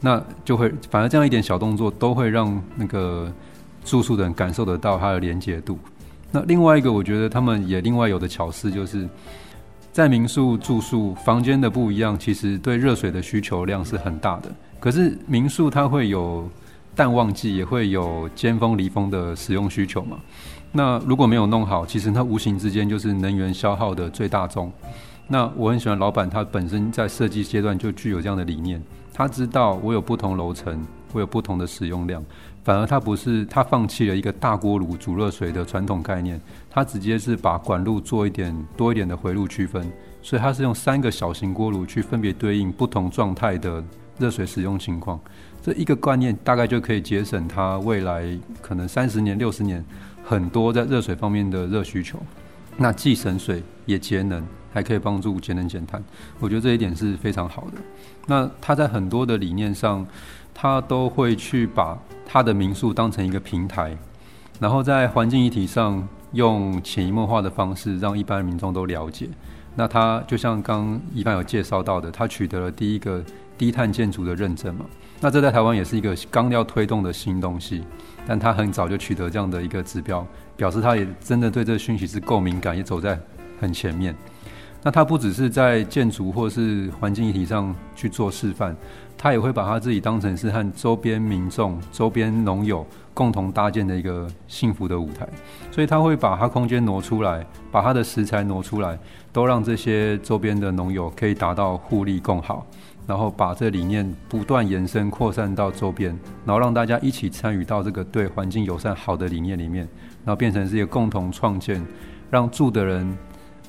[0.00, 3.30] 那就会反而这样一点小动作都会让那个。
[3.90, 5.76] 住宿的人感受得到它的连接度。
[6.30, 9.08] 那另外一个，我觉得他们也另外有的巧思，就是
[9.90, 14.48] 在民宿住宿房间的不一样，其实对热水的需求量是很大的。
[14.78, 16.48] 可是民宿它会有
[16.94, 20.18] 淡旺季，也会有尖峰离峰的使用需求嘛。
[20.70, 24.72] 那如果没有弄好，其实它无形之间就是能源消耗的最大宗。
[25.26, 28.80] 那我很喜欢老板，他本身在设计阶段就具有这样的理念，
[29.12, 30.80] 他知道我有不同楼层，
[31.12, 32.24] 我有不同的使用量。
[32.62, 43.82] 反而他不是，他放弃了一个大锅炉煮热水的传统概念，他直接是把管路做一点多一点的回路区分，所以他是用三个小型锅炉去分别对应不同状态的
[44.18, 45.18] 热水使用情况。
[45.62, 48.24] 这一个观念大概就可以节省他未来
[48.60, 49.84] 可能三十年、六十年
[50.22, 52.18] 很多在热水方面的热需求。
[52.76, 54.42] 那既省水也节能，
[54.72, 56.02] 还可以帮助节能减碳。
[56.38, 57.78] 我觉得这一点是非常好的。
[58.26, 60.06] 那他在很多的理念上，
[60.62, 63.96] 他都会去把他的民宿当成一个平台，
[64.58, 69.26] 然后在环境议题上用潜移默化的方式让一般民众都了解。
[69.74, 73.24] 那他就像刚一般有介绍到的，他取得了第一个
[73.56, 74.84] 低碳建筑的认证嘛。
[75.18, 77.82] 那这在台湾也是一个刚要推动的新东西，
[78.26, 80.26] 但他很早就取得这样的一个指标，
[80.58, 83.18] 表示他也真的对这个讯息是够敏感，也走在
[83.58, 84.14] 很前面。
[84.82, 88.76] 那他不只是在建筑或是环境议题上去做示范。
[89.22, 95.28] 他也会把他自己当成是和周边民众、周边农友共同搭建的一个幸福的舞台，
[95.70, 98.98] 所以他会把他空间挪出来，把他的食材挪出来，
[99.30, 102.66] 都让这些周边的农友可以达到互利共好，
[103.06, 109.86] 然后把这理念不断延伸扩散到周边，然后让大家一起参与到这个对环境友善好的理念里面，
[110.24, 111.86] 然后变成是一个共同创建，
[112.30, 113.14] 让住的人。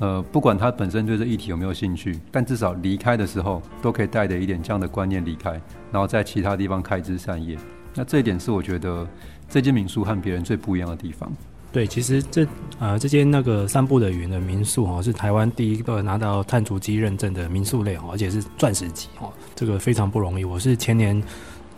[0.02, 5.52] 呃，不管他本身对这议题有没有兴趣，但至少离开的时候都可以带着一点这样的观念离开，
[5.92, 7.56] 然后在其他地方开枝散叶。
[7.94, 9.08] 那这一点是我觉得
[9.48, 11.32] 这间民宿和别人最不一样的地方。
[11.72, 12.48] 对，其实这
[12.80, 20.44] 呃这间那个散步的云的民宿哈，是台湾第一个拿到碳足迹认证的民宿类哈，而且是钻石级哈，这个非常不容易。
[20.44, 21.22] 我是前年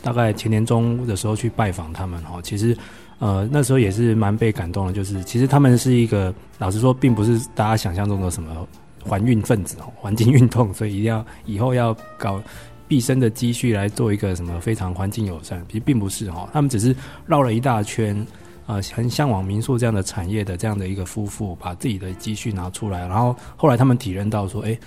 [0.02, 2.78] 大概前年中的时候去拜访他们哈，其实。
[3.20, 8.68] 呃，那时候也是蛮被感动的，就是其实他们是一个，老实说，并不是大家想象中的什么
[9.02, 12.42] 环运分子哦，环境运动，所以一定要以后要搞
[12.88, 16.96] 毕生的积蓄来做一个什么非常环境友善，其实并不是哈，他们只是
[17.26, 18.26] 绕了一大圈，
[18.66, 24.78] 呃，很向往民宿这样的产业的这样的一个夫妇，把自己的积蓄拿出来，然后后来他们体认到说，哎，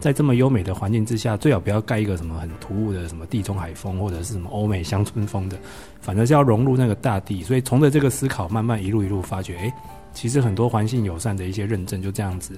[0.00, 5.56] 在这么优美的环境之下，最好不要盖一个什么很突兀的什么地中海风或者是什么欧美乡村风的，
[6.02, 7.42] 反正是要融入那个大地。
[7.42, 9.72] 所以从着这个思考，慢慢一路一路发觉，哎，
[10.12, 12.54] 其实很多环境友善的一些认证就这样子。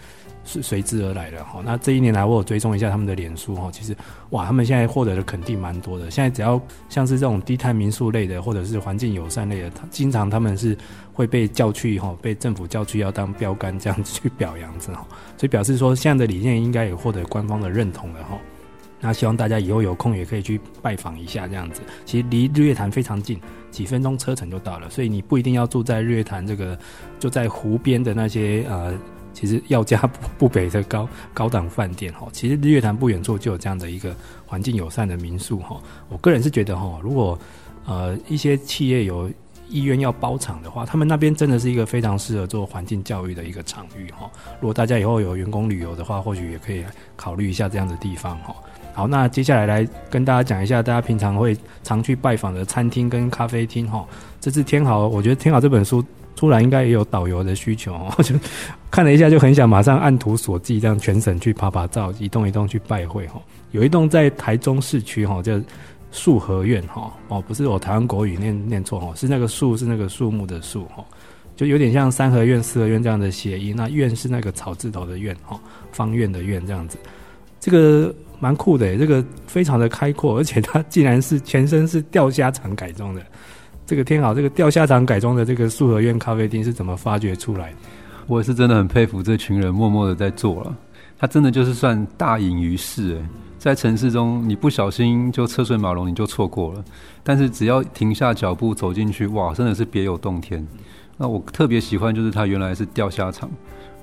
[0.46, 1.62] 是随之而来的哈。
[1.64, 3.70] 那这一年来，我有追踪一下他们的脸书哈。
[3.72, 3.96] 其实，
[4.28, 6.10] 哇，他们现在获得的肯定蛮多的。
[6.10, 10.76] 现在只要像是这种低碳民宿类的，或者是环境友善类的，经常他们是
[11.14, 15.06] 会被叫去哈，被政府叫去要当标杆这样子去表扬着哈。
[15.38, 18.36] 所以表示说，现在的理念应该也获得官方的认同了哈。
[19.04, 21.82] 那希望大家以后有空也可以去拜访一下这样子。
[22.06, 23.38] 其实离日月潭非常近，
[23.70, 24.88] 几分钟车程就到了。
[24.88, 26.78] 所以你不一定要住在日月潭这个
[27.20, 28.98] 就在湖边的那些呃。
[29.34, 34.14] 其实要价不不菲的高 高档饭店哈，其实日月潭不远处就有这样的一个
[34.46, 35.76] 环境友善的民宿哈。
[36.08, 37.36] 我个人是觉得哈，如果
[37.84, 39.28] 呃一些企业有
[39.68, 44.30] 意愿要包场的话，他们那边真的是一个非常适合做环境教育的一个场域哈。
[44.60, 46.84] 如果大家以后有员工旅游的话，或许也可以
[47.16, 48.54] 考虑一下这样的地方哈。
[48.94, 54.06] 好，那接下来来跟大家讲一下，大家平常会常去拜访的餐厅跟咖啡厅哈。
[54.40, 56.02] 这次天豪，我觉得天豪这本书。
[56.36, 58.34] 出来应该也有导游的需求， 我就
[58.90, 63.40] 看了一下，就很想马上按图索骥，这样全省去爬爬照，一栋一栋去拜会哈。
[63.70, 65.58] 有一栋在台中市区哈，叫
[66.10, 71.04] 树和苑哈哦，不是我台湾国语念念错哈，是那个树是那个树木的树哈，
[71.54, 73.72] 就有点像三合院、四合院这样的谐音。
[73.76, 75.58] 那院是那个草字头的院哈，
[75.92, 76.98] 方院的院这样子，
[77.60, 78.12] 这个
[78.44, 83.22] 蛮酷的，这个非常的开阔，而且它竟然是全身是钓虾场改装的。
[83.86, 87.76] 这个天好，这个钓虾场改装的这个素和苑咖啡厅是怎么发掘出来的？
[88.26, 90.76] 我也是真的很佩服这群人默默的在做了。
[91.18, 93.24] 他真的就是算大隐于市诶，
[93.58, 96.84] 在城市中你不小心就车水马龙你就错过了，
[97.22, 100.66] 但是只要停下脚步走进去，哇，真的是别有洞天。
[101.16, 103.50] 那我特别喜欢就是他原来是钓虾场。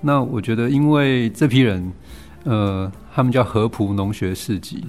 [0.02, 1.92] 那我觉得因为这批人，
[2.44, 4.84] 呃，他们叫合浦农学市集。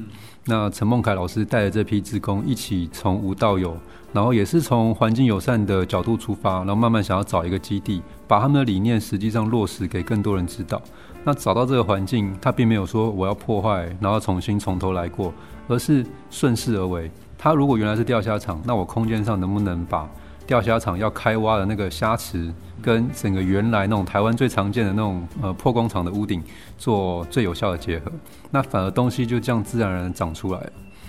[0.45, 3.77] 那陈梦凯老师带着这批职工一起从无到有。
[4.13, 10.83] 然后也是从环境友善的角度出发，然后慢慢想要找一个基地，把他们的理念实际上落实给更多人知道。
[11.25, 15.33] 那找到这个环境，他并没有说我要破坏，然后重新从头来过，
[15.67, 17.11] 而是顺势而为。
[17.39, 20.07] 他如果原来是钓虾场，那我空间上能不能把
[20.47, 26.43] 钓虾场要开挖的那个虾池，跟整个原来那种台湾最常见的那种呃破工厂的屋顶
[26.77, 28.13] 做最有效的结合？
[28.51, 30.61] 那反而东西就这样自然而然长出来。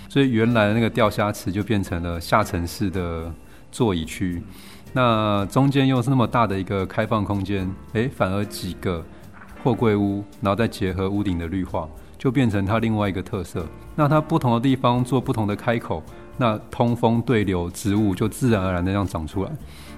[0.08, 3.32] 所以原来的那个钓虾池就变成了下沉式的
[3.72, 4.40] 座椅区，
[4.92, 9.04] 那中间又是那么大的一个开放空间，诶，反而几个
[9.64, 13.66] 货柜屋，然后再结合屋顶的绿化，就变成它另外一个特色。
[13.96, 16.00] 那它不同的地方做不同的开口，
[16.36, 19.50] 那通风对流植物就自然而然的这样长出来。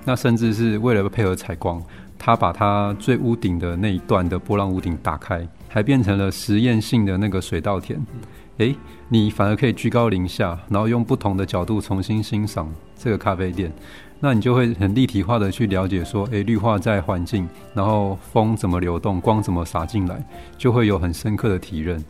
[0.06, 1.82] 那甚至是为了配合采光，
[2.16, 8.00] 他把它最屋顶的那一段的波浪屋顶打开，还变成了实验性的那个水稻田。
[8.58, 8.74] 诶，
[9.08, 13.70] 你反而可以居高临下，然后用不同的角度重新欣赏这个咖啡店，
[14.20, 20.24] 那你就会很立体化的去了解说，诶，绿化在环境，然后风怎么流动，光怎么洒进来，
[20.56, 22.02] 就会有很深刻的体认。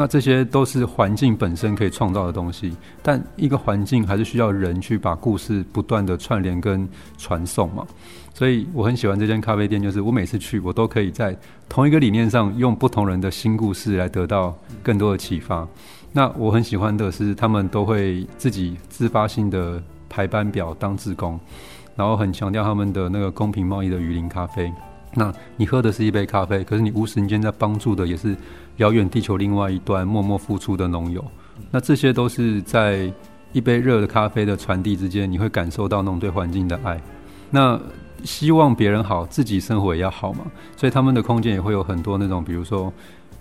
[0.00, 7.86] 那这些都是环境本身可以创造的东西，但一个环境还是需要人去把故事不断的串联跟传送嘛。
[8.32, 11.36] 所以我很喜欢这间咖啡店，就是我每次去，我都可以在
[11.68, 15.68] 同一个理念上，用不同人的新故事来得到更多的启发。
[16.14, 21.38] 那我很喜欢的是，他们都会自己自发性的排班表当志工，
[21.94, 24.72] 然后很强调他们的那个公平贸易的雨林咖啡。
[25.12, 28.34] 那你喝的是一杯咖啡，可是你无形间在帮助的也是
[28.80, 31.22] 遥远地球另外一端默默付出的农友。
[31.70, 33.12] 那这些都是在
[33.52, 36.98] 一杯热的咖啡的传递之间，你会感受到那种对环境的爱。
[37.50, 37.78] 那
[38.24, 40.40] 希望别人好，自己生活也要好嘛，
[40.76, 42.90] 所以他们的空间也会有很多那种，比如说，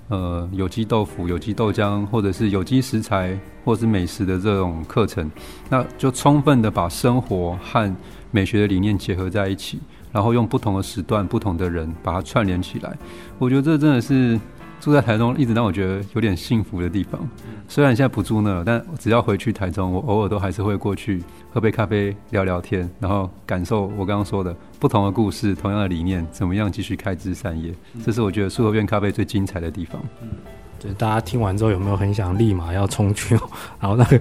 [0.10, 5.32] 呃，有机豆腐、有机豆浆，或者是有机食材，或者是美食的这种课程，
[5.69, 7.95] 那就充分的把生活和
[8.32, 9.80] 美学的理念结合在一起，
[10.12, 12.97] 然后用不同的时段、不同的人把它串联起来。
[13.38, 14.38] 我觉得这真的是。
[14.79, 17.19] 住在台中一直让我觉得有点幸福的地方，
[17.67, 27.73] 虽然现在不住那了，但只要回去台中，我偶尔都还是会过去喝杯咖啡、聊聊天，然后感受我刚刚说的不同的故事、同样的理念，怎么样继续开枝散叶。
[28.03, 30.01] 这是我觉得树和院咖啡最精彩的地方。
[30.21, 30.29] 嗯，
[30.79, 33.35] 对，大家听完之后有没有很想立马要冲去？
[33.79, 34.19] 然后那个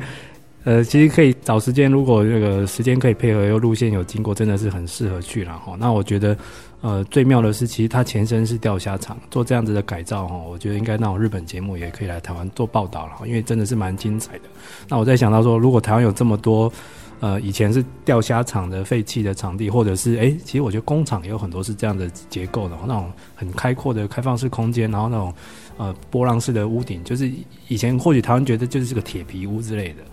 [0.68, 5.74] 呃，其实可以找时间，如果那个时间可以配合，又路线有经过，真的是很适合去了哈。
[5.80, 6.36] 那我觉得。
[6.80, 14.42] 呃，最妙的是，其实它前身是钓虾场，做这样子的改造哈，我觉得应该那种日本节目也可以来台湾做报道了，因为真的是蛮精彩的。
[14.88, 16.72] 那我在想到说，如果台湾有这么多
[17.18, 25.34] 呃以前是钓虾场的废弃的场地，或者是哎，其实我觉得工厂也有很多是这样的结构的，那种很开阔的开放式空间，然后那种
[25.78, 27.28] 呃波浪式的屋顶，就是
[27.66, 30.04] 以前或许台湾觉得就是这个铁皮屋之类的，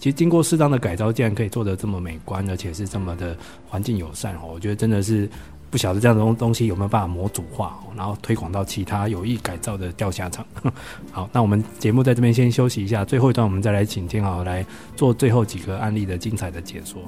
[0.00, 3.36] 其实经过适当的改造，竟然可以做得这么美观，而且是这么的
[3.68, 5.28] 环境友善哦，我觉得真的是。
[5.70, 10.44] 不晓得这样的东东西有没有办法模组化，然后推广到其他有意改造的钓虾场。
[11.12, 17.00] 好，那我们节目在这边先休息一下，最后一段我们再来请天豪来做最后几个案例的精彩的解说。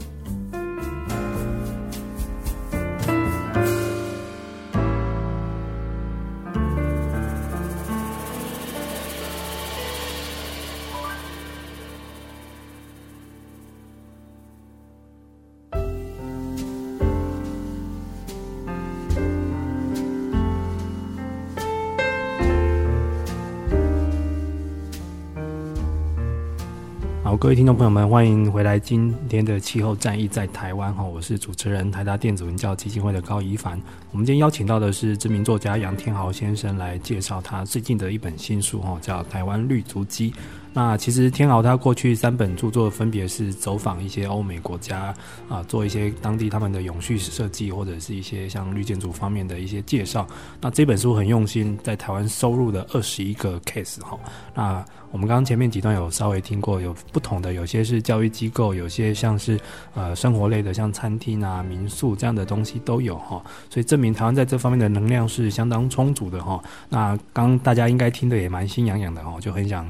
[27.42, 28.78] 各位听众朋友们，欢迎回来！
[28.78, 33.82] 今天的气候战役在台湾哈，我是主持人台达电子文教基金会的高怡凡。
[34.12, 40.30] 我们今天邀请到的是知名作家杨天豪先生来介绍他最近的一本新书哈，叫《台湾绿足迹》。
[40.72, 45.14] 那其实天豪他过去三本著作分别是走访一些欧美国家
[45.48, 50.26] 啊，做一些当地他们的永续设计，或者是一些像绿建筑方面的一些介绍。
[50.60, 54.18] 那这本书很用心，在台湾收录了二十一个 case 哈。
[54.54, 59.60] 那我们刚刚前面几段有稍微听过，有不同的，有些是教育机构，有些像是
[59.94, 63.42] 呃生活类的，像餐厅啊、民宿这样的东西都有哈。
[63.68, 66.58] 所以证明台湾在这方面的能量是相当充足的哈。
[66.88, 69.86] 那刚大家应该听得也蛮心痒痒的哈，就很想。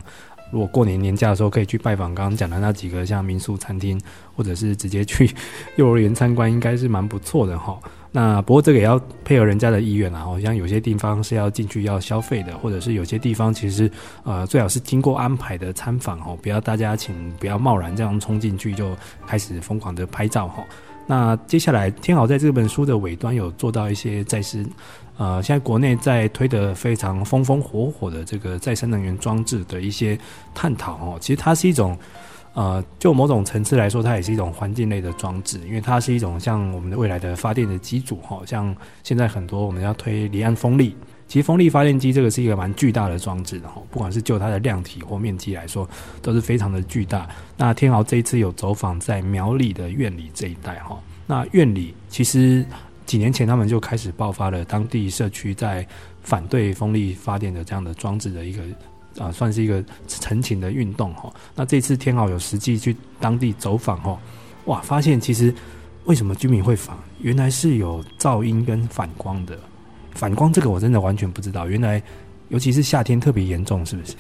[0.53, 3.99] 如果过年年假的时候可以去拜访刚刚讲的那几个像民宿、餐厅，
[4.37, 5.29] 或者是直接去
[5.77, 7.77] 幼儿园参观，应该是蛮不错的哈。
[8.15, 13.91] 那不过这个也要配合人家的意愿啊，好像有些地方是要进去要消费的，或者是有些地方其实
[14.23, 18.95] 呃最好是经过安排的参访哦，不要大家请不要贸然这样冲进去就
[19.27, 20.63] 开始疯狂的拍照哈。
[21.07, 24.69] 那接下来天豪在这本书的尾端有做到一些再生。
[25.19, 30.19] 呃，现在国内在推的非常风风火火的这个再生能源装置的一些
[30.55, 31.97] 探讨哦，其实它是一种
[32.55, 40.97] 呃，就某种层次来说，它也是一种环境类的装置，因为它是一种像我们的未来的发电的机组哈，像现在很多我们要推离岸风力，
[41.33, 45.89] 其实风力发电机这个是一个蛮巨大的装置的哈，不管是就它的量体或面积来说，
[46.21, 47.27] 都是非常的巨大。
[47.57, 52.63] 那天豪这一次有走访在苗栗的苑里这一带哈，那苑里其实。
[53.05, 55.87] 几年前，他们就开始爆发了当地社区在
[56.23, 58.63] 反对风力发电的这样的装置的一个
[59.23, 61.31] 啊，算是一个陈情的运动哈。
[61.55, 64.19] 那这次天豪有实际去当地走访哈，
[64.67, 65.53] 哇，发现其实
[66.05, 69.59] 为什么居民会反，原来是有噪音跟反光的。
[70.15, 72.03] 反光这个我真的完全不知道，原来
[72.49, 74.15] 尤其是夏天特别严重，是不是？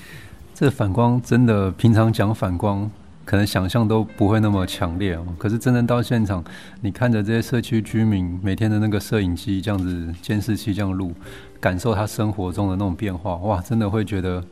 [0.55, 2.90] 这反光真的，平常讲反光。
[3.24, 6.43] 可能想象都不会那么强烈哦，可是真正到现场，
[6.80, 11.12] 你看着这些社区居民每天的那个摄影机这样子、监视器这样录，
[11.61, 14.43] 感受他生活中的那种变化，哇，真的会觉得，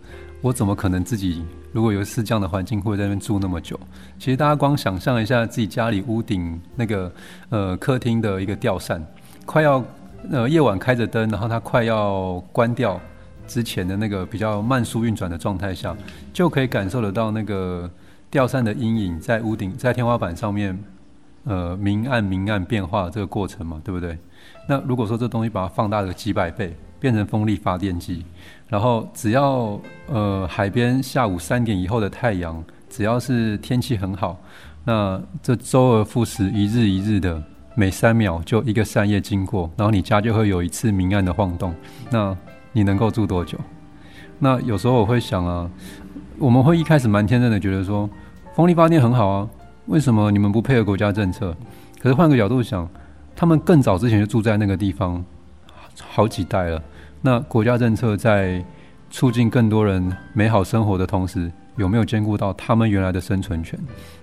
[0.41, 3.79] 我怎么可能自己如果有一次这样的环境会在那边住那么久？
[4.21, 7.13] 其实大家光想象一下自己家里屋顶那个
[7.49, 9.05] 呃客厅的一个吊扇，
[9.45, 9.85] 快要
[10.31, 13.01] 呃夜晚开着灯，然后它快要关掉
[13.47, 15.97] 之前的那个比较慢速运转的状态下，
[16.33, 17.91] 就可以感受得到那个。
[18.33, 20.79] 吊扇的阴影在屋顶、在天花板上面，
[21.43, 24.17] 呃，明暗明暗变化这个过程嘛，对不对？
[24.69, 28.25] 那如果说这东西把它放大个几百倍，变成风力发电机，
[28.69, 34.41] 然后只要呃海边下午三点以后的太阳，只要是天气很好，
[34.85, 37.43] 那这周而复始，一日一日的，
[37.81, 41.75] 每三秒就一个扇叶经过，然后你家就会有一次明暗的晃动，
[42.11, 42.37] 那
[42.73, 43.57] 你能够住多久？
[44.39, 45.71] 那有时候我会想啊。
[46.39, 48.07] 我们会一开始蛮天真的觉得说，
[48.55, 49.49] 风力发电很好啊，
[49.87, 51.57] 为什么你们不配合国家政策？
[52.03, 52.87] 可是换个角度想，
[53.35, 55.25] 他们更早之前就住在那个地方，
[56.07, 56.83] 好几代了。
[57.23, 58.63] 那国家政策在
[59.11, 63.81] 促进更多人美好生活的同时，有没有兼顾到他们原来的生存权？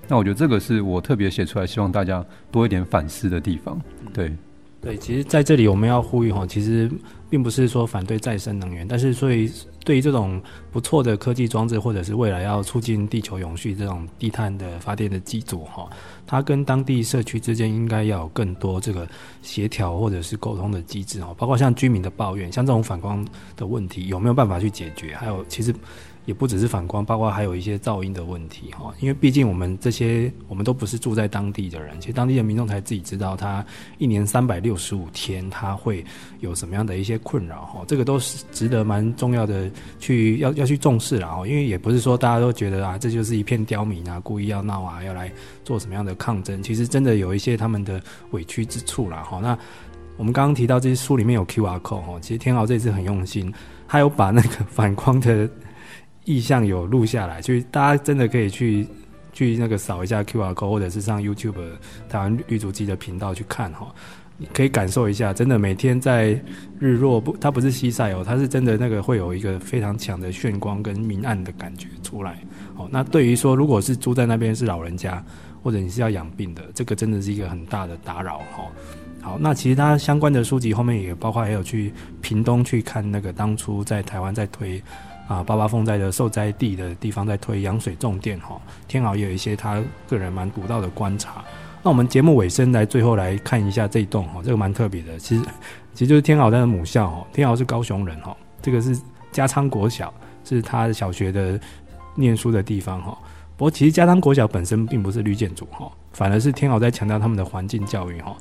[0.08, 3.80] 那我觉得这个是我特别写出来，希望大家多一点反思的地方。
[4.14, 4.32] 对。
[4.80, 6.90] 对，其实在这里我们要呼吁哈，其实
[7.32, 9.52] 并不是说反对再生能源，但是所以
[9.84, 10.40] 对于这种
[10.72, 15.90] 不错的科技装置，或者是未来要促进地球永续这种低碳的发电的机组哈，
[16.28, 19.06] 它跟当地社区之间应该要有更多这个
[19.42, 23.28] 协调或者是沟通的机制哈，包括像居民的抱怨，像这种反光
[23.58, 25.16] 的问题有没有办法去解决？
[25.16, 25.74] 还有其实。
[26.28, 28.94] 也不只是反光，包括还有一些噪音的问题哈。
[29.00, 33.66] 因为毕竟我们这些我们都不是住在当地的人，其实当地的民众才自己知道，他
[33.98, 36.04] 一年三百六十五天他会
[36.42, 45.32] 有什么样的一些困扰哈，这个都是值得蛮重要的去要要去重视了哈，因为也不是说大家都觉得啊，这就是一片刁民啊，故意要闹啊，要来
[45.64, 48.02] 做什么样的抗争，其实真的有一些他们的
[48.32, 49.40] 委屈之处了哈。
[49.42, 49.58] 那
[50.18, 53.54] 我们刚刚提到这些书里面有 QR code 哈，其实天豪这次很用心，
[53.88, 55.50] 他有把那个反光的
[56.28, 58.86] 意向有录下来，所以大家真的可以去
[59.32, 61.56] 去那个扫一下 QR code，或者是上 YouTube
[62.10, 63.88] 台湾绿足迹的频道去看哈。
[64.40, 66.40] 你可以感受一下，真的每天在
[66.78, 72.38] 日落不，它不是西晒哦，它是真的那个会有一个非常强的眩光跟明暗的感觉出来。
[72.76, 75.24] 哦，那对于说如果是住在那边是老人家，
[75.64, 78.38] 或者你是要养病的，这个真的是一个很大的打扰。
[78.56, 78.68] 哈，
[79.22, 84.80] 好，那其实它相关的书籍后面也包括还有去屏东去看那个当初在台湾在推
[85.28, 88.40] 啊八八风灾的受灾地的地方在推扬水重电。
[88.40, 91.44] 哈，天豪也有一些他个人蛮独到的观察。
[91.84, 95.18] 那我们节目尾声来最后来看一下这一栋哈，这个蛮特别的。
[95.18, 95.46] 其实，
[95.94, 99.00] 其实就是天豪他的母校哈，天豪是高雄人哈，这个是
[99.32, 100.14] 加昌国小，
[100.44, 101.60] 是他小学的
[102.16, 103.18] 念书的地方哈。
[103.56, 108.36] 不过，其实加昌国小本身并不是绿建组哈，反而是天豪在强调他们的环境教育哈。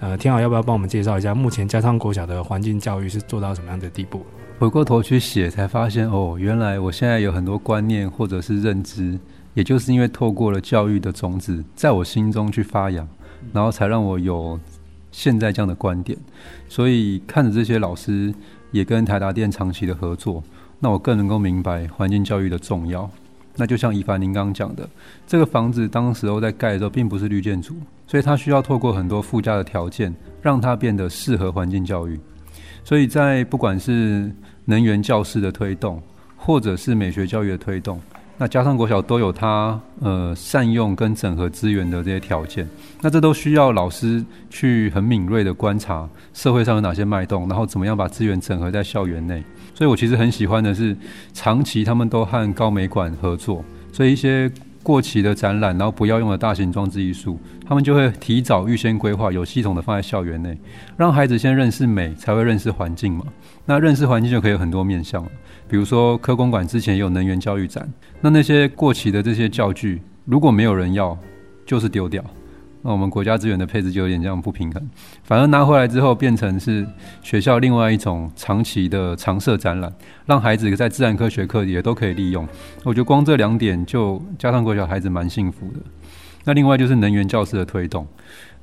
[0.00, 4.24] 呃，天豪要不要帮我们介绍一下目前加昌国小的环境教育是做到什么样的地步？
[4.60, 9.18] 回过头去写，才发现哦，原来我现在有很多观念或者是认知。
[9.54, 13.02] 也就是因为透过了教育的种子，在我心中去发芽，
[13.54, 14.60] 然后才让我有
[15.10, 16.16] 现在这样的观点。
[16.68, 18.34] 所以看着这些老师
[18.70, 20.44] 也跟台达电长期的合作，
[20.78, 23.10] 那我更能够明白环境教育的重要。
[23.56, 24.86] 那就像宜凡您刚刚讲的，
[25.26, 32.20] 这个房子当时候在盖的时候并不是绿建筑，所以它需要透过很多附加的条件，让它变得适合环境教育。
[32.84, 34.30] 所以在不管是
[34.64, 36.02] 能源教室的推动，
[36.36, 38.00] 或者是美学教育的推动。
[38.36, 42.66] 那加上国小都有它呃善用跟整合资源的这些条件，
[43.02, 49.44] 那这都需要老师去很敏锐的观察社会上有哪些脉动，然后怎么样把资源整合在校园内。
[49.74, 50.96] 所以我其实很喜欢的是，
[51.34, 53.62] 长期他们都和高美馆合作，
[53.92, 54.50] 所以一些
[54.82, 60.58] 过期的展览，然后不要用的大型装置艺术，他们就会提早预先规划，有系统的放在校园内，
[60.96, 63.24] 让孩子先认识美，才会认识环境嘛。
[63.66, 65.30] 那认识环境就可以有很多面向了。
[65.68, 67.88] 比如说，科工馆之前也有能源教育展，
[68.20, 71.16] 那那些过期的这些教具，如果没有人要，
[71.64, 72.24] 就是丢掉。
[72.82, 74.82] 那我们国家资源的配置就有点这样不平衡，
[75.22, 76.86] 反而拿回来之后，变成是
[77.22, 79.92] 学校另外一种长期的常设展览，
[80.26, 82.46] 让孩子在自然科学课也都可以利用。
[82.84, 85.80] 我觉得光这两点就加上国小孩子蛮幸福的。
[86.44, 88.06] 那另外就是能源教室的推动，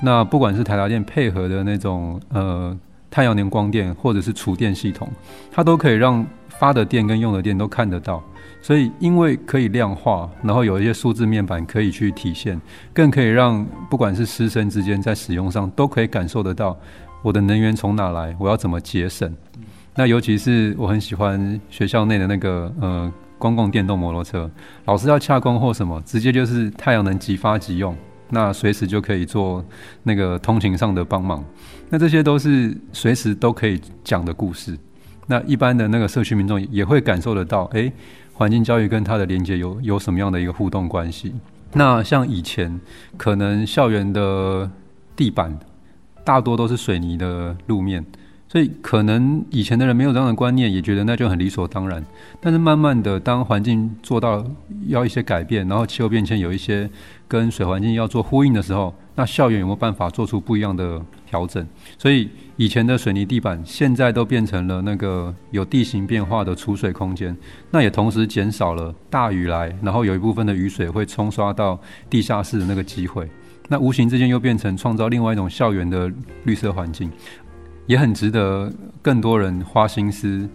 [0.01, 2.75] 那不管是台达电配合的那种呃
[3.11, 5.07] 太阳能光电或者是储电系统，
[5.51, 6.25] 它都可以让。
[6.59, 8.19] 发的电跟用的电都看得到，
[8.67, 12.59] 所以因为可以量化，然后有一些数字面板可以去体现，
[12.93, 16.77] 更可以让不管是师生之间在使用上都可以感受得到
[17.21, 19.33] 我的能源从哪来，我要怎么节省。
[19.95, 24.51] 那尤其是我很喜欢学校内的那个呃公共电动摩托车，
[24.83, 27.95] 老师要洽公或什么，直接就是太阳能即发即用，
[28.31, 29.63] 那随时就可以做
[30.03, 31.41] 那个通勤上的帮忙。
[31.89, 34.77] 那这些都是随时都可以讲的故事。
[35.29, 37.91] 那一般的那个社区民众也会感受得到，诶，
[38.37, 41.33] 环境教育跟它的连接有有什么样的一个互动关系？
[41.73, 42.79] 那像以前
[43.17, 44.69] 可能校园的
[45.15, 45.57] 地板
[46.23, 48.05] 大多都是水泥的路面。
[48.49, 52.01] 所以可能以前的人没有这样的观念，也觉得那就很理所当然。
[52.39, 54.41] 但是慢慢的，当环境做到
[54.87, 56.89] 要一些改变，然后气候变迁有一些
[57.27, 61.67] 跟水环境要做呼应的时候，那校园有没有办法做出不一样的调整？
[61.97, 67.35] 所以以前的水泥地板，现在都变成了那个有地形变化的储水空间。
[67.69, 73.29] 那也同时减少了大雨来，然后有一部分的雨水会冲刷到地下室的那个机会。
[73.67, 76.09] 那无形之间又变成创造另外一种校园的
[76.45, 77.11] 绿色环境。
[77.85, 78.69] 也很值得
[79.01, 80.45] 更多人花心思，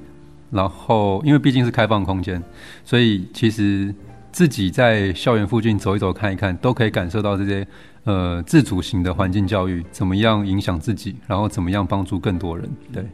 [0.50, 2.42] 然后因为毕竟是开放空间，
[2.84, 3.94] 所以其实
[4.30, 7.66] 自己在校园附近走一走、看一看，都可以感受到这些
[8.04, 12.68] 呃自主型的环境教育怎么样影响自己，然后怎么样帮助更多人。
[12.92, 13.04] 对，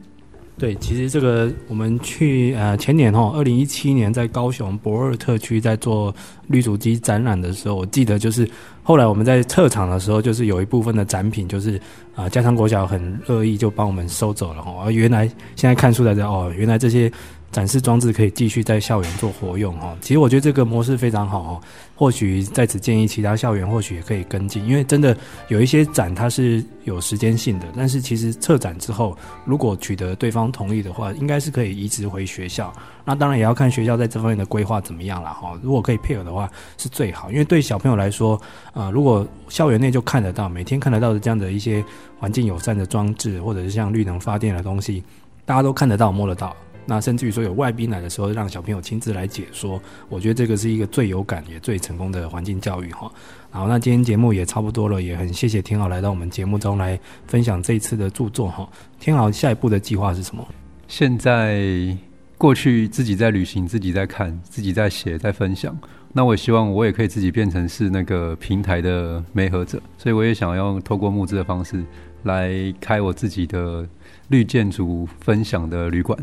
[0.57, 6.15] 对，其实这个我们去呃前年哈，二零一七年在高雄博尔特区在做
[6.47, 8.49] 绿主机展览的时候，我记得就是。
[8.83, 11.79] 后来我们在撤场的时候，就是有一部分的展品，就是
[12.17, 14.75] 啊，加昌国小很乐意就帮我们收走了哈。
[14.83, 15.27] 而原来
[15.57, 17.13] 现在看出来的哦，原来这些。
[17.51, 21.61] 展示装置可以继续在校园做活用哦，其实我觉得这个模式非常好哦。
[21.97, 25.17] 或许在此建议其他校园或许也可以跟进，因为真的
[25.49, 32.73] 有一些展它是有时间性的，但是其实撤展之后，如果取得对方同意的话，应该是可以移植回学校。
[33.05, 35.59] 那当然也要看学校在这方面的规划怎么样了哈。
[35.63, 38.41] 如果可以配合的话是最好，因为对小朋友来说，
[38.75, 41.85] 啊，如果校园内就看得到，每天看得到的这样的一些
[42.19, 45.03] 环境友善的装置，或者是像绿能发电的东西。
[45.45, 46.55] 大家都看得到、摸得到。
[46.91, 49.79] 那甚至于说有外宾来的时候，让小朋友亲自来解说，
[50.09, 53.13] 我觉得这个是一个最有感也最成功的环境教育哈。
[53.51, 58.67] 好，那今天节目也差不多了，也很谢谢天豪来到我们节目中来分享这一次的著作哈。
[58.99, 60.49] 天豪下一步的计划是什么？
[60.87, 61.95] 现在
[62.39, 65.79] 过去自己在旅行，自己在看，自己在写，在分享。
[66.15, 71.85] 那我希望我也可以自己变成是那个平台的媒合者，所以我也想要透过募资的方式
[72.23, 73.87] 来开我自己的
[74.29, 76.19] 绿建筑分享的旅馆。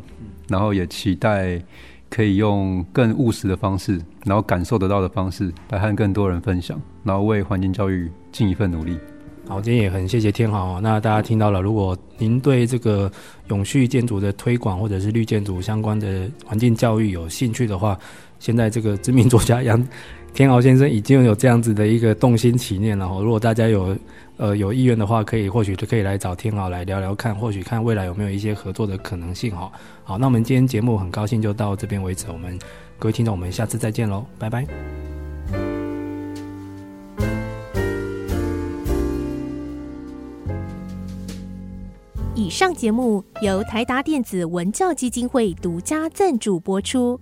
[0.48, 1.62] 然后也期待
[2.10, 8.98] 可以用更务实的方式，然后感受得到的方式来和更多人分享，然后为环境教育尽一份努力。
[9.48, 10.82] 好，今天也很谢谢天豪。
[10.82, 13.12] 那大家听到了，如果您对这个
[13.50, 17.96] 永续建筑的推广或者是绿建筑相关的环境教育有兴趣的话，
[18.40, 19.88] 现在这个知名作家杨
[20.36, 23.08] 天豪先生已经有这样子的一个动心起念了。
[23.22, 23.96] 如果大家有
[24.36, 29.72] 呃有意愿的话，可以或许就可以来找天豪来聊聊看，或许看未来有没有一些合作的可能性哈。
[30.04, 32.60] 好，那我们今天节目很高兴就到这边为止，我们
[33.00, 34.68] 各位听众，我们下次再见喽，拜拜。
[42.36, 47.18] 以上节目由台达电子文教基金会独家赞助播出。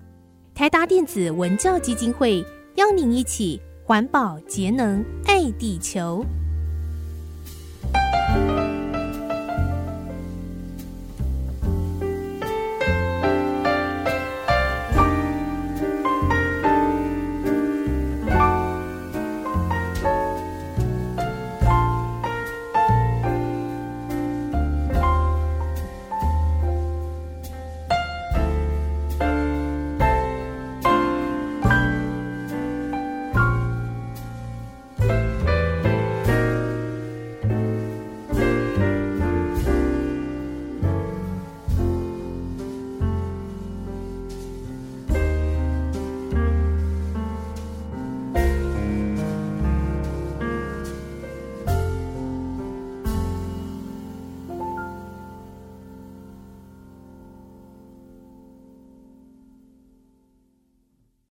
[0.56, 2.44] 台达电子文教基金会
[2.76, 6.26] 邀您一起环保节能爱地球。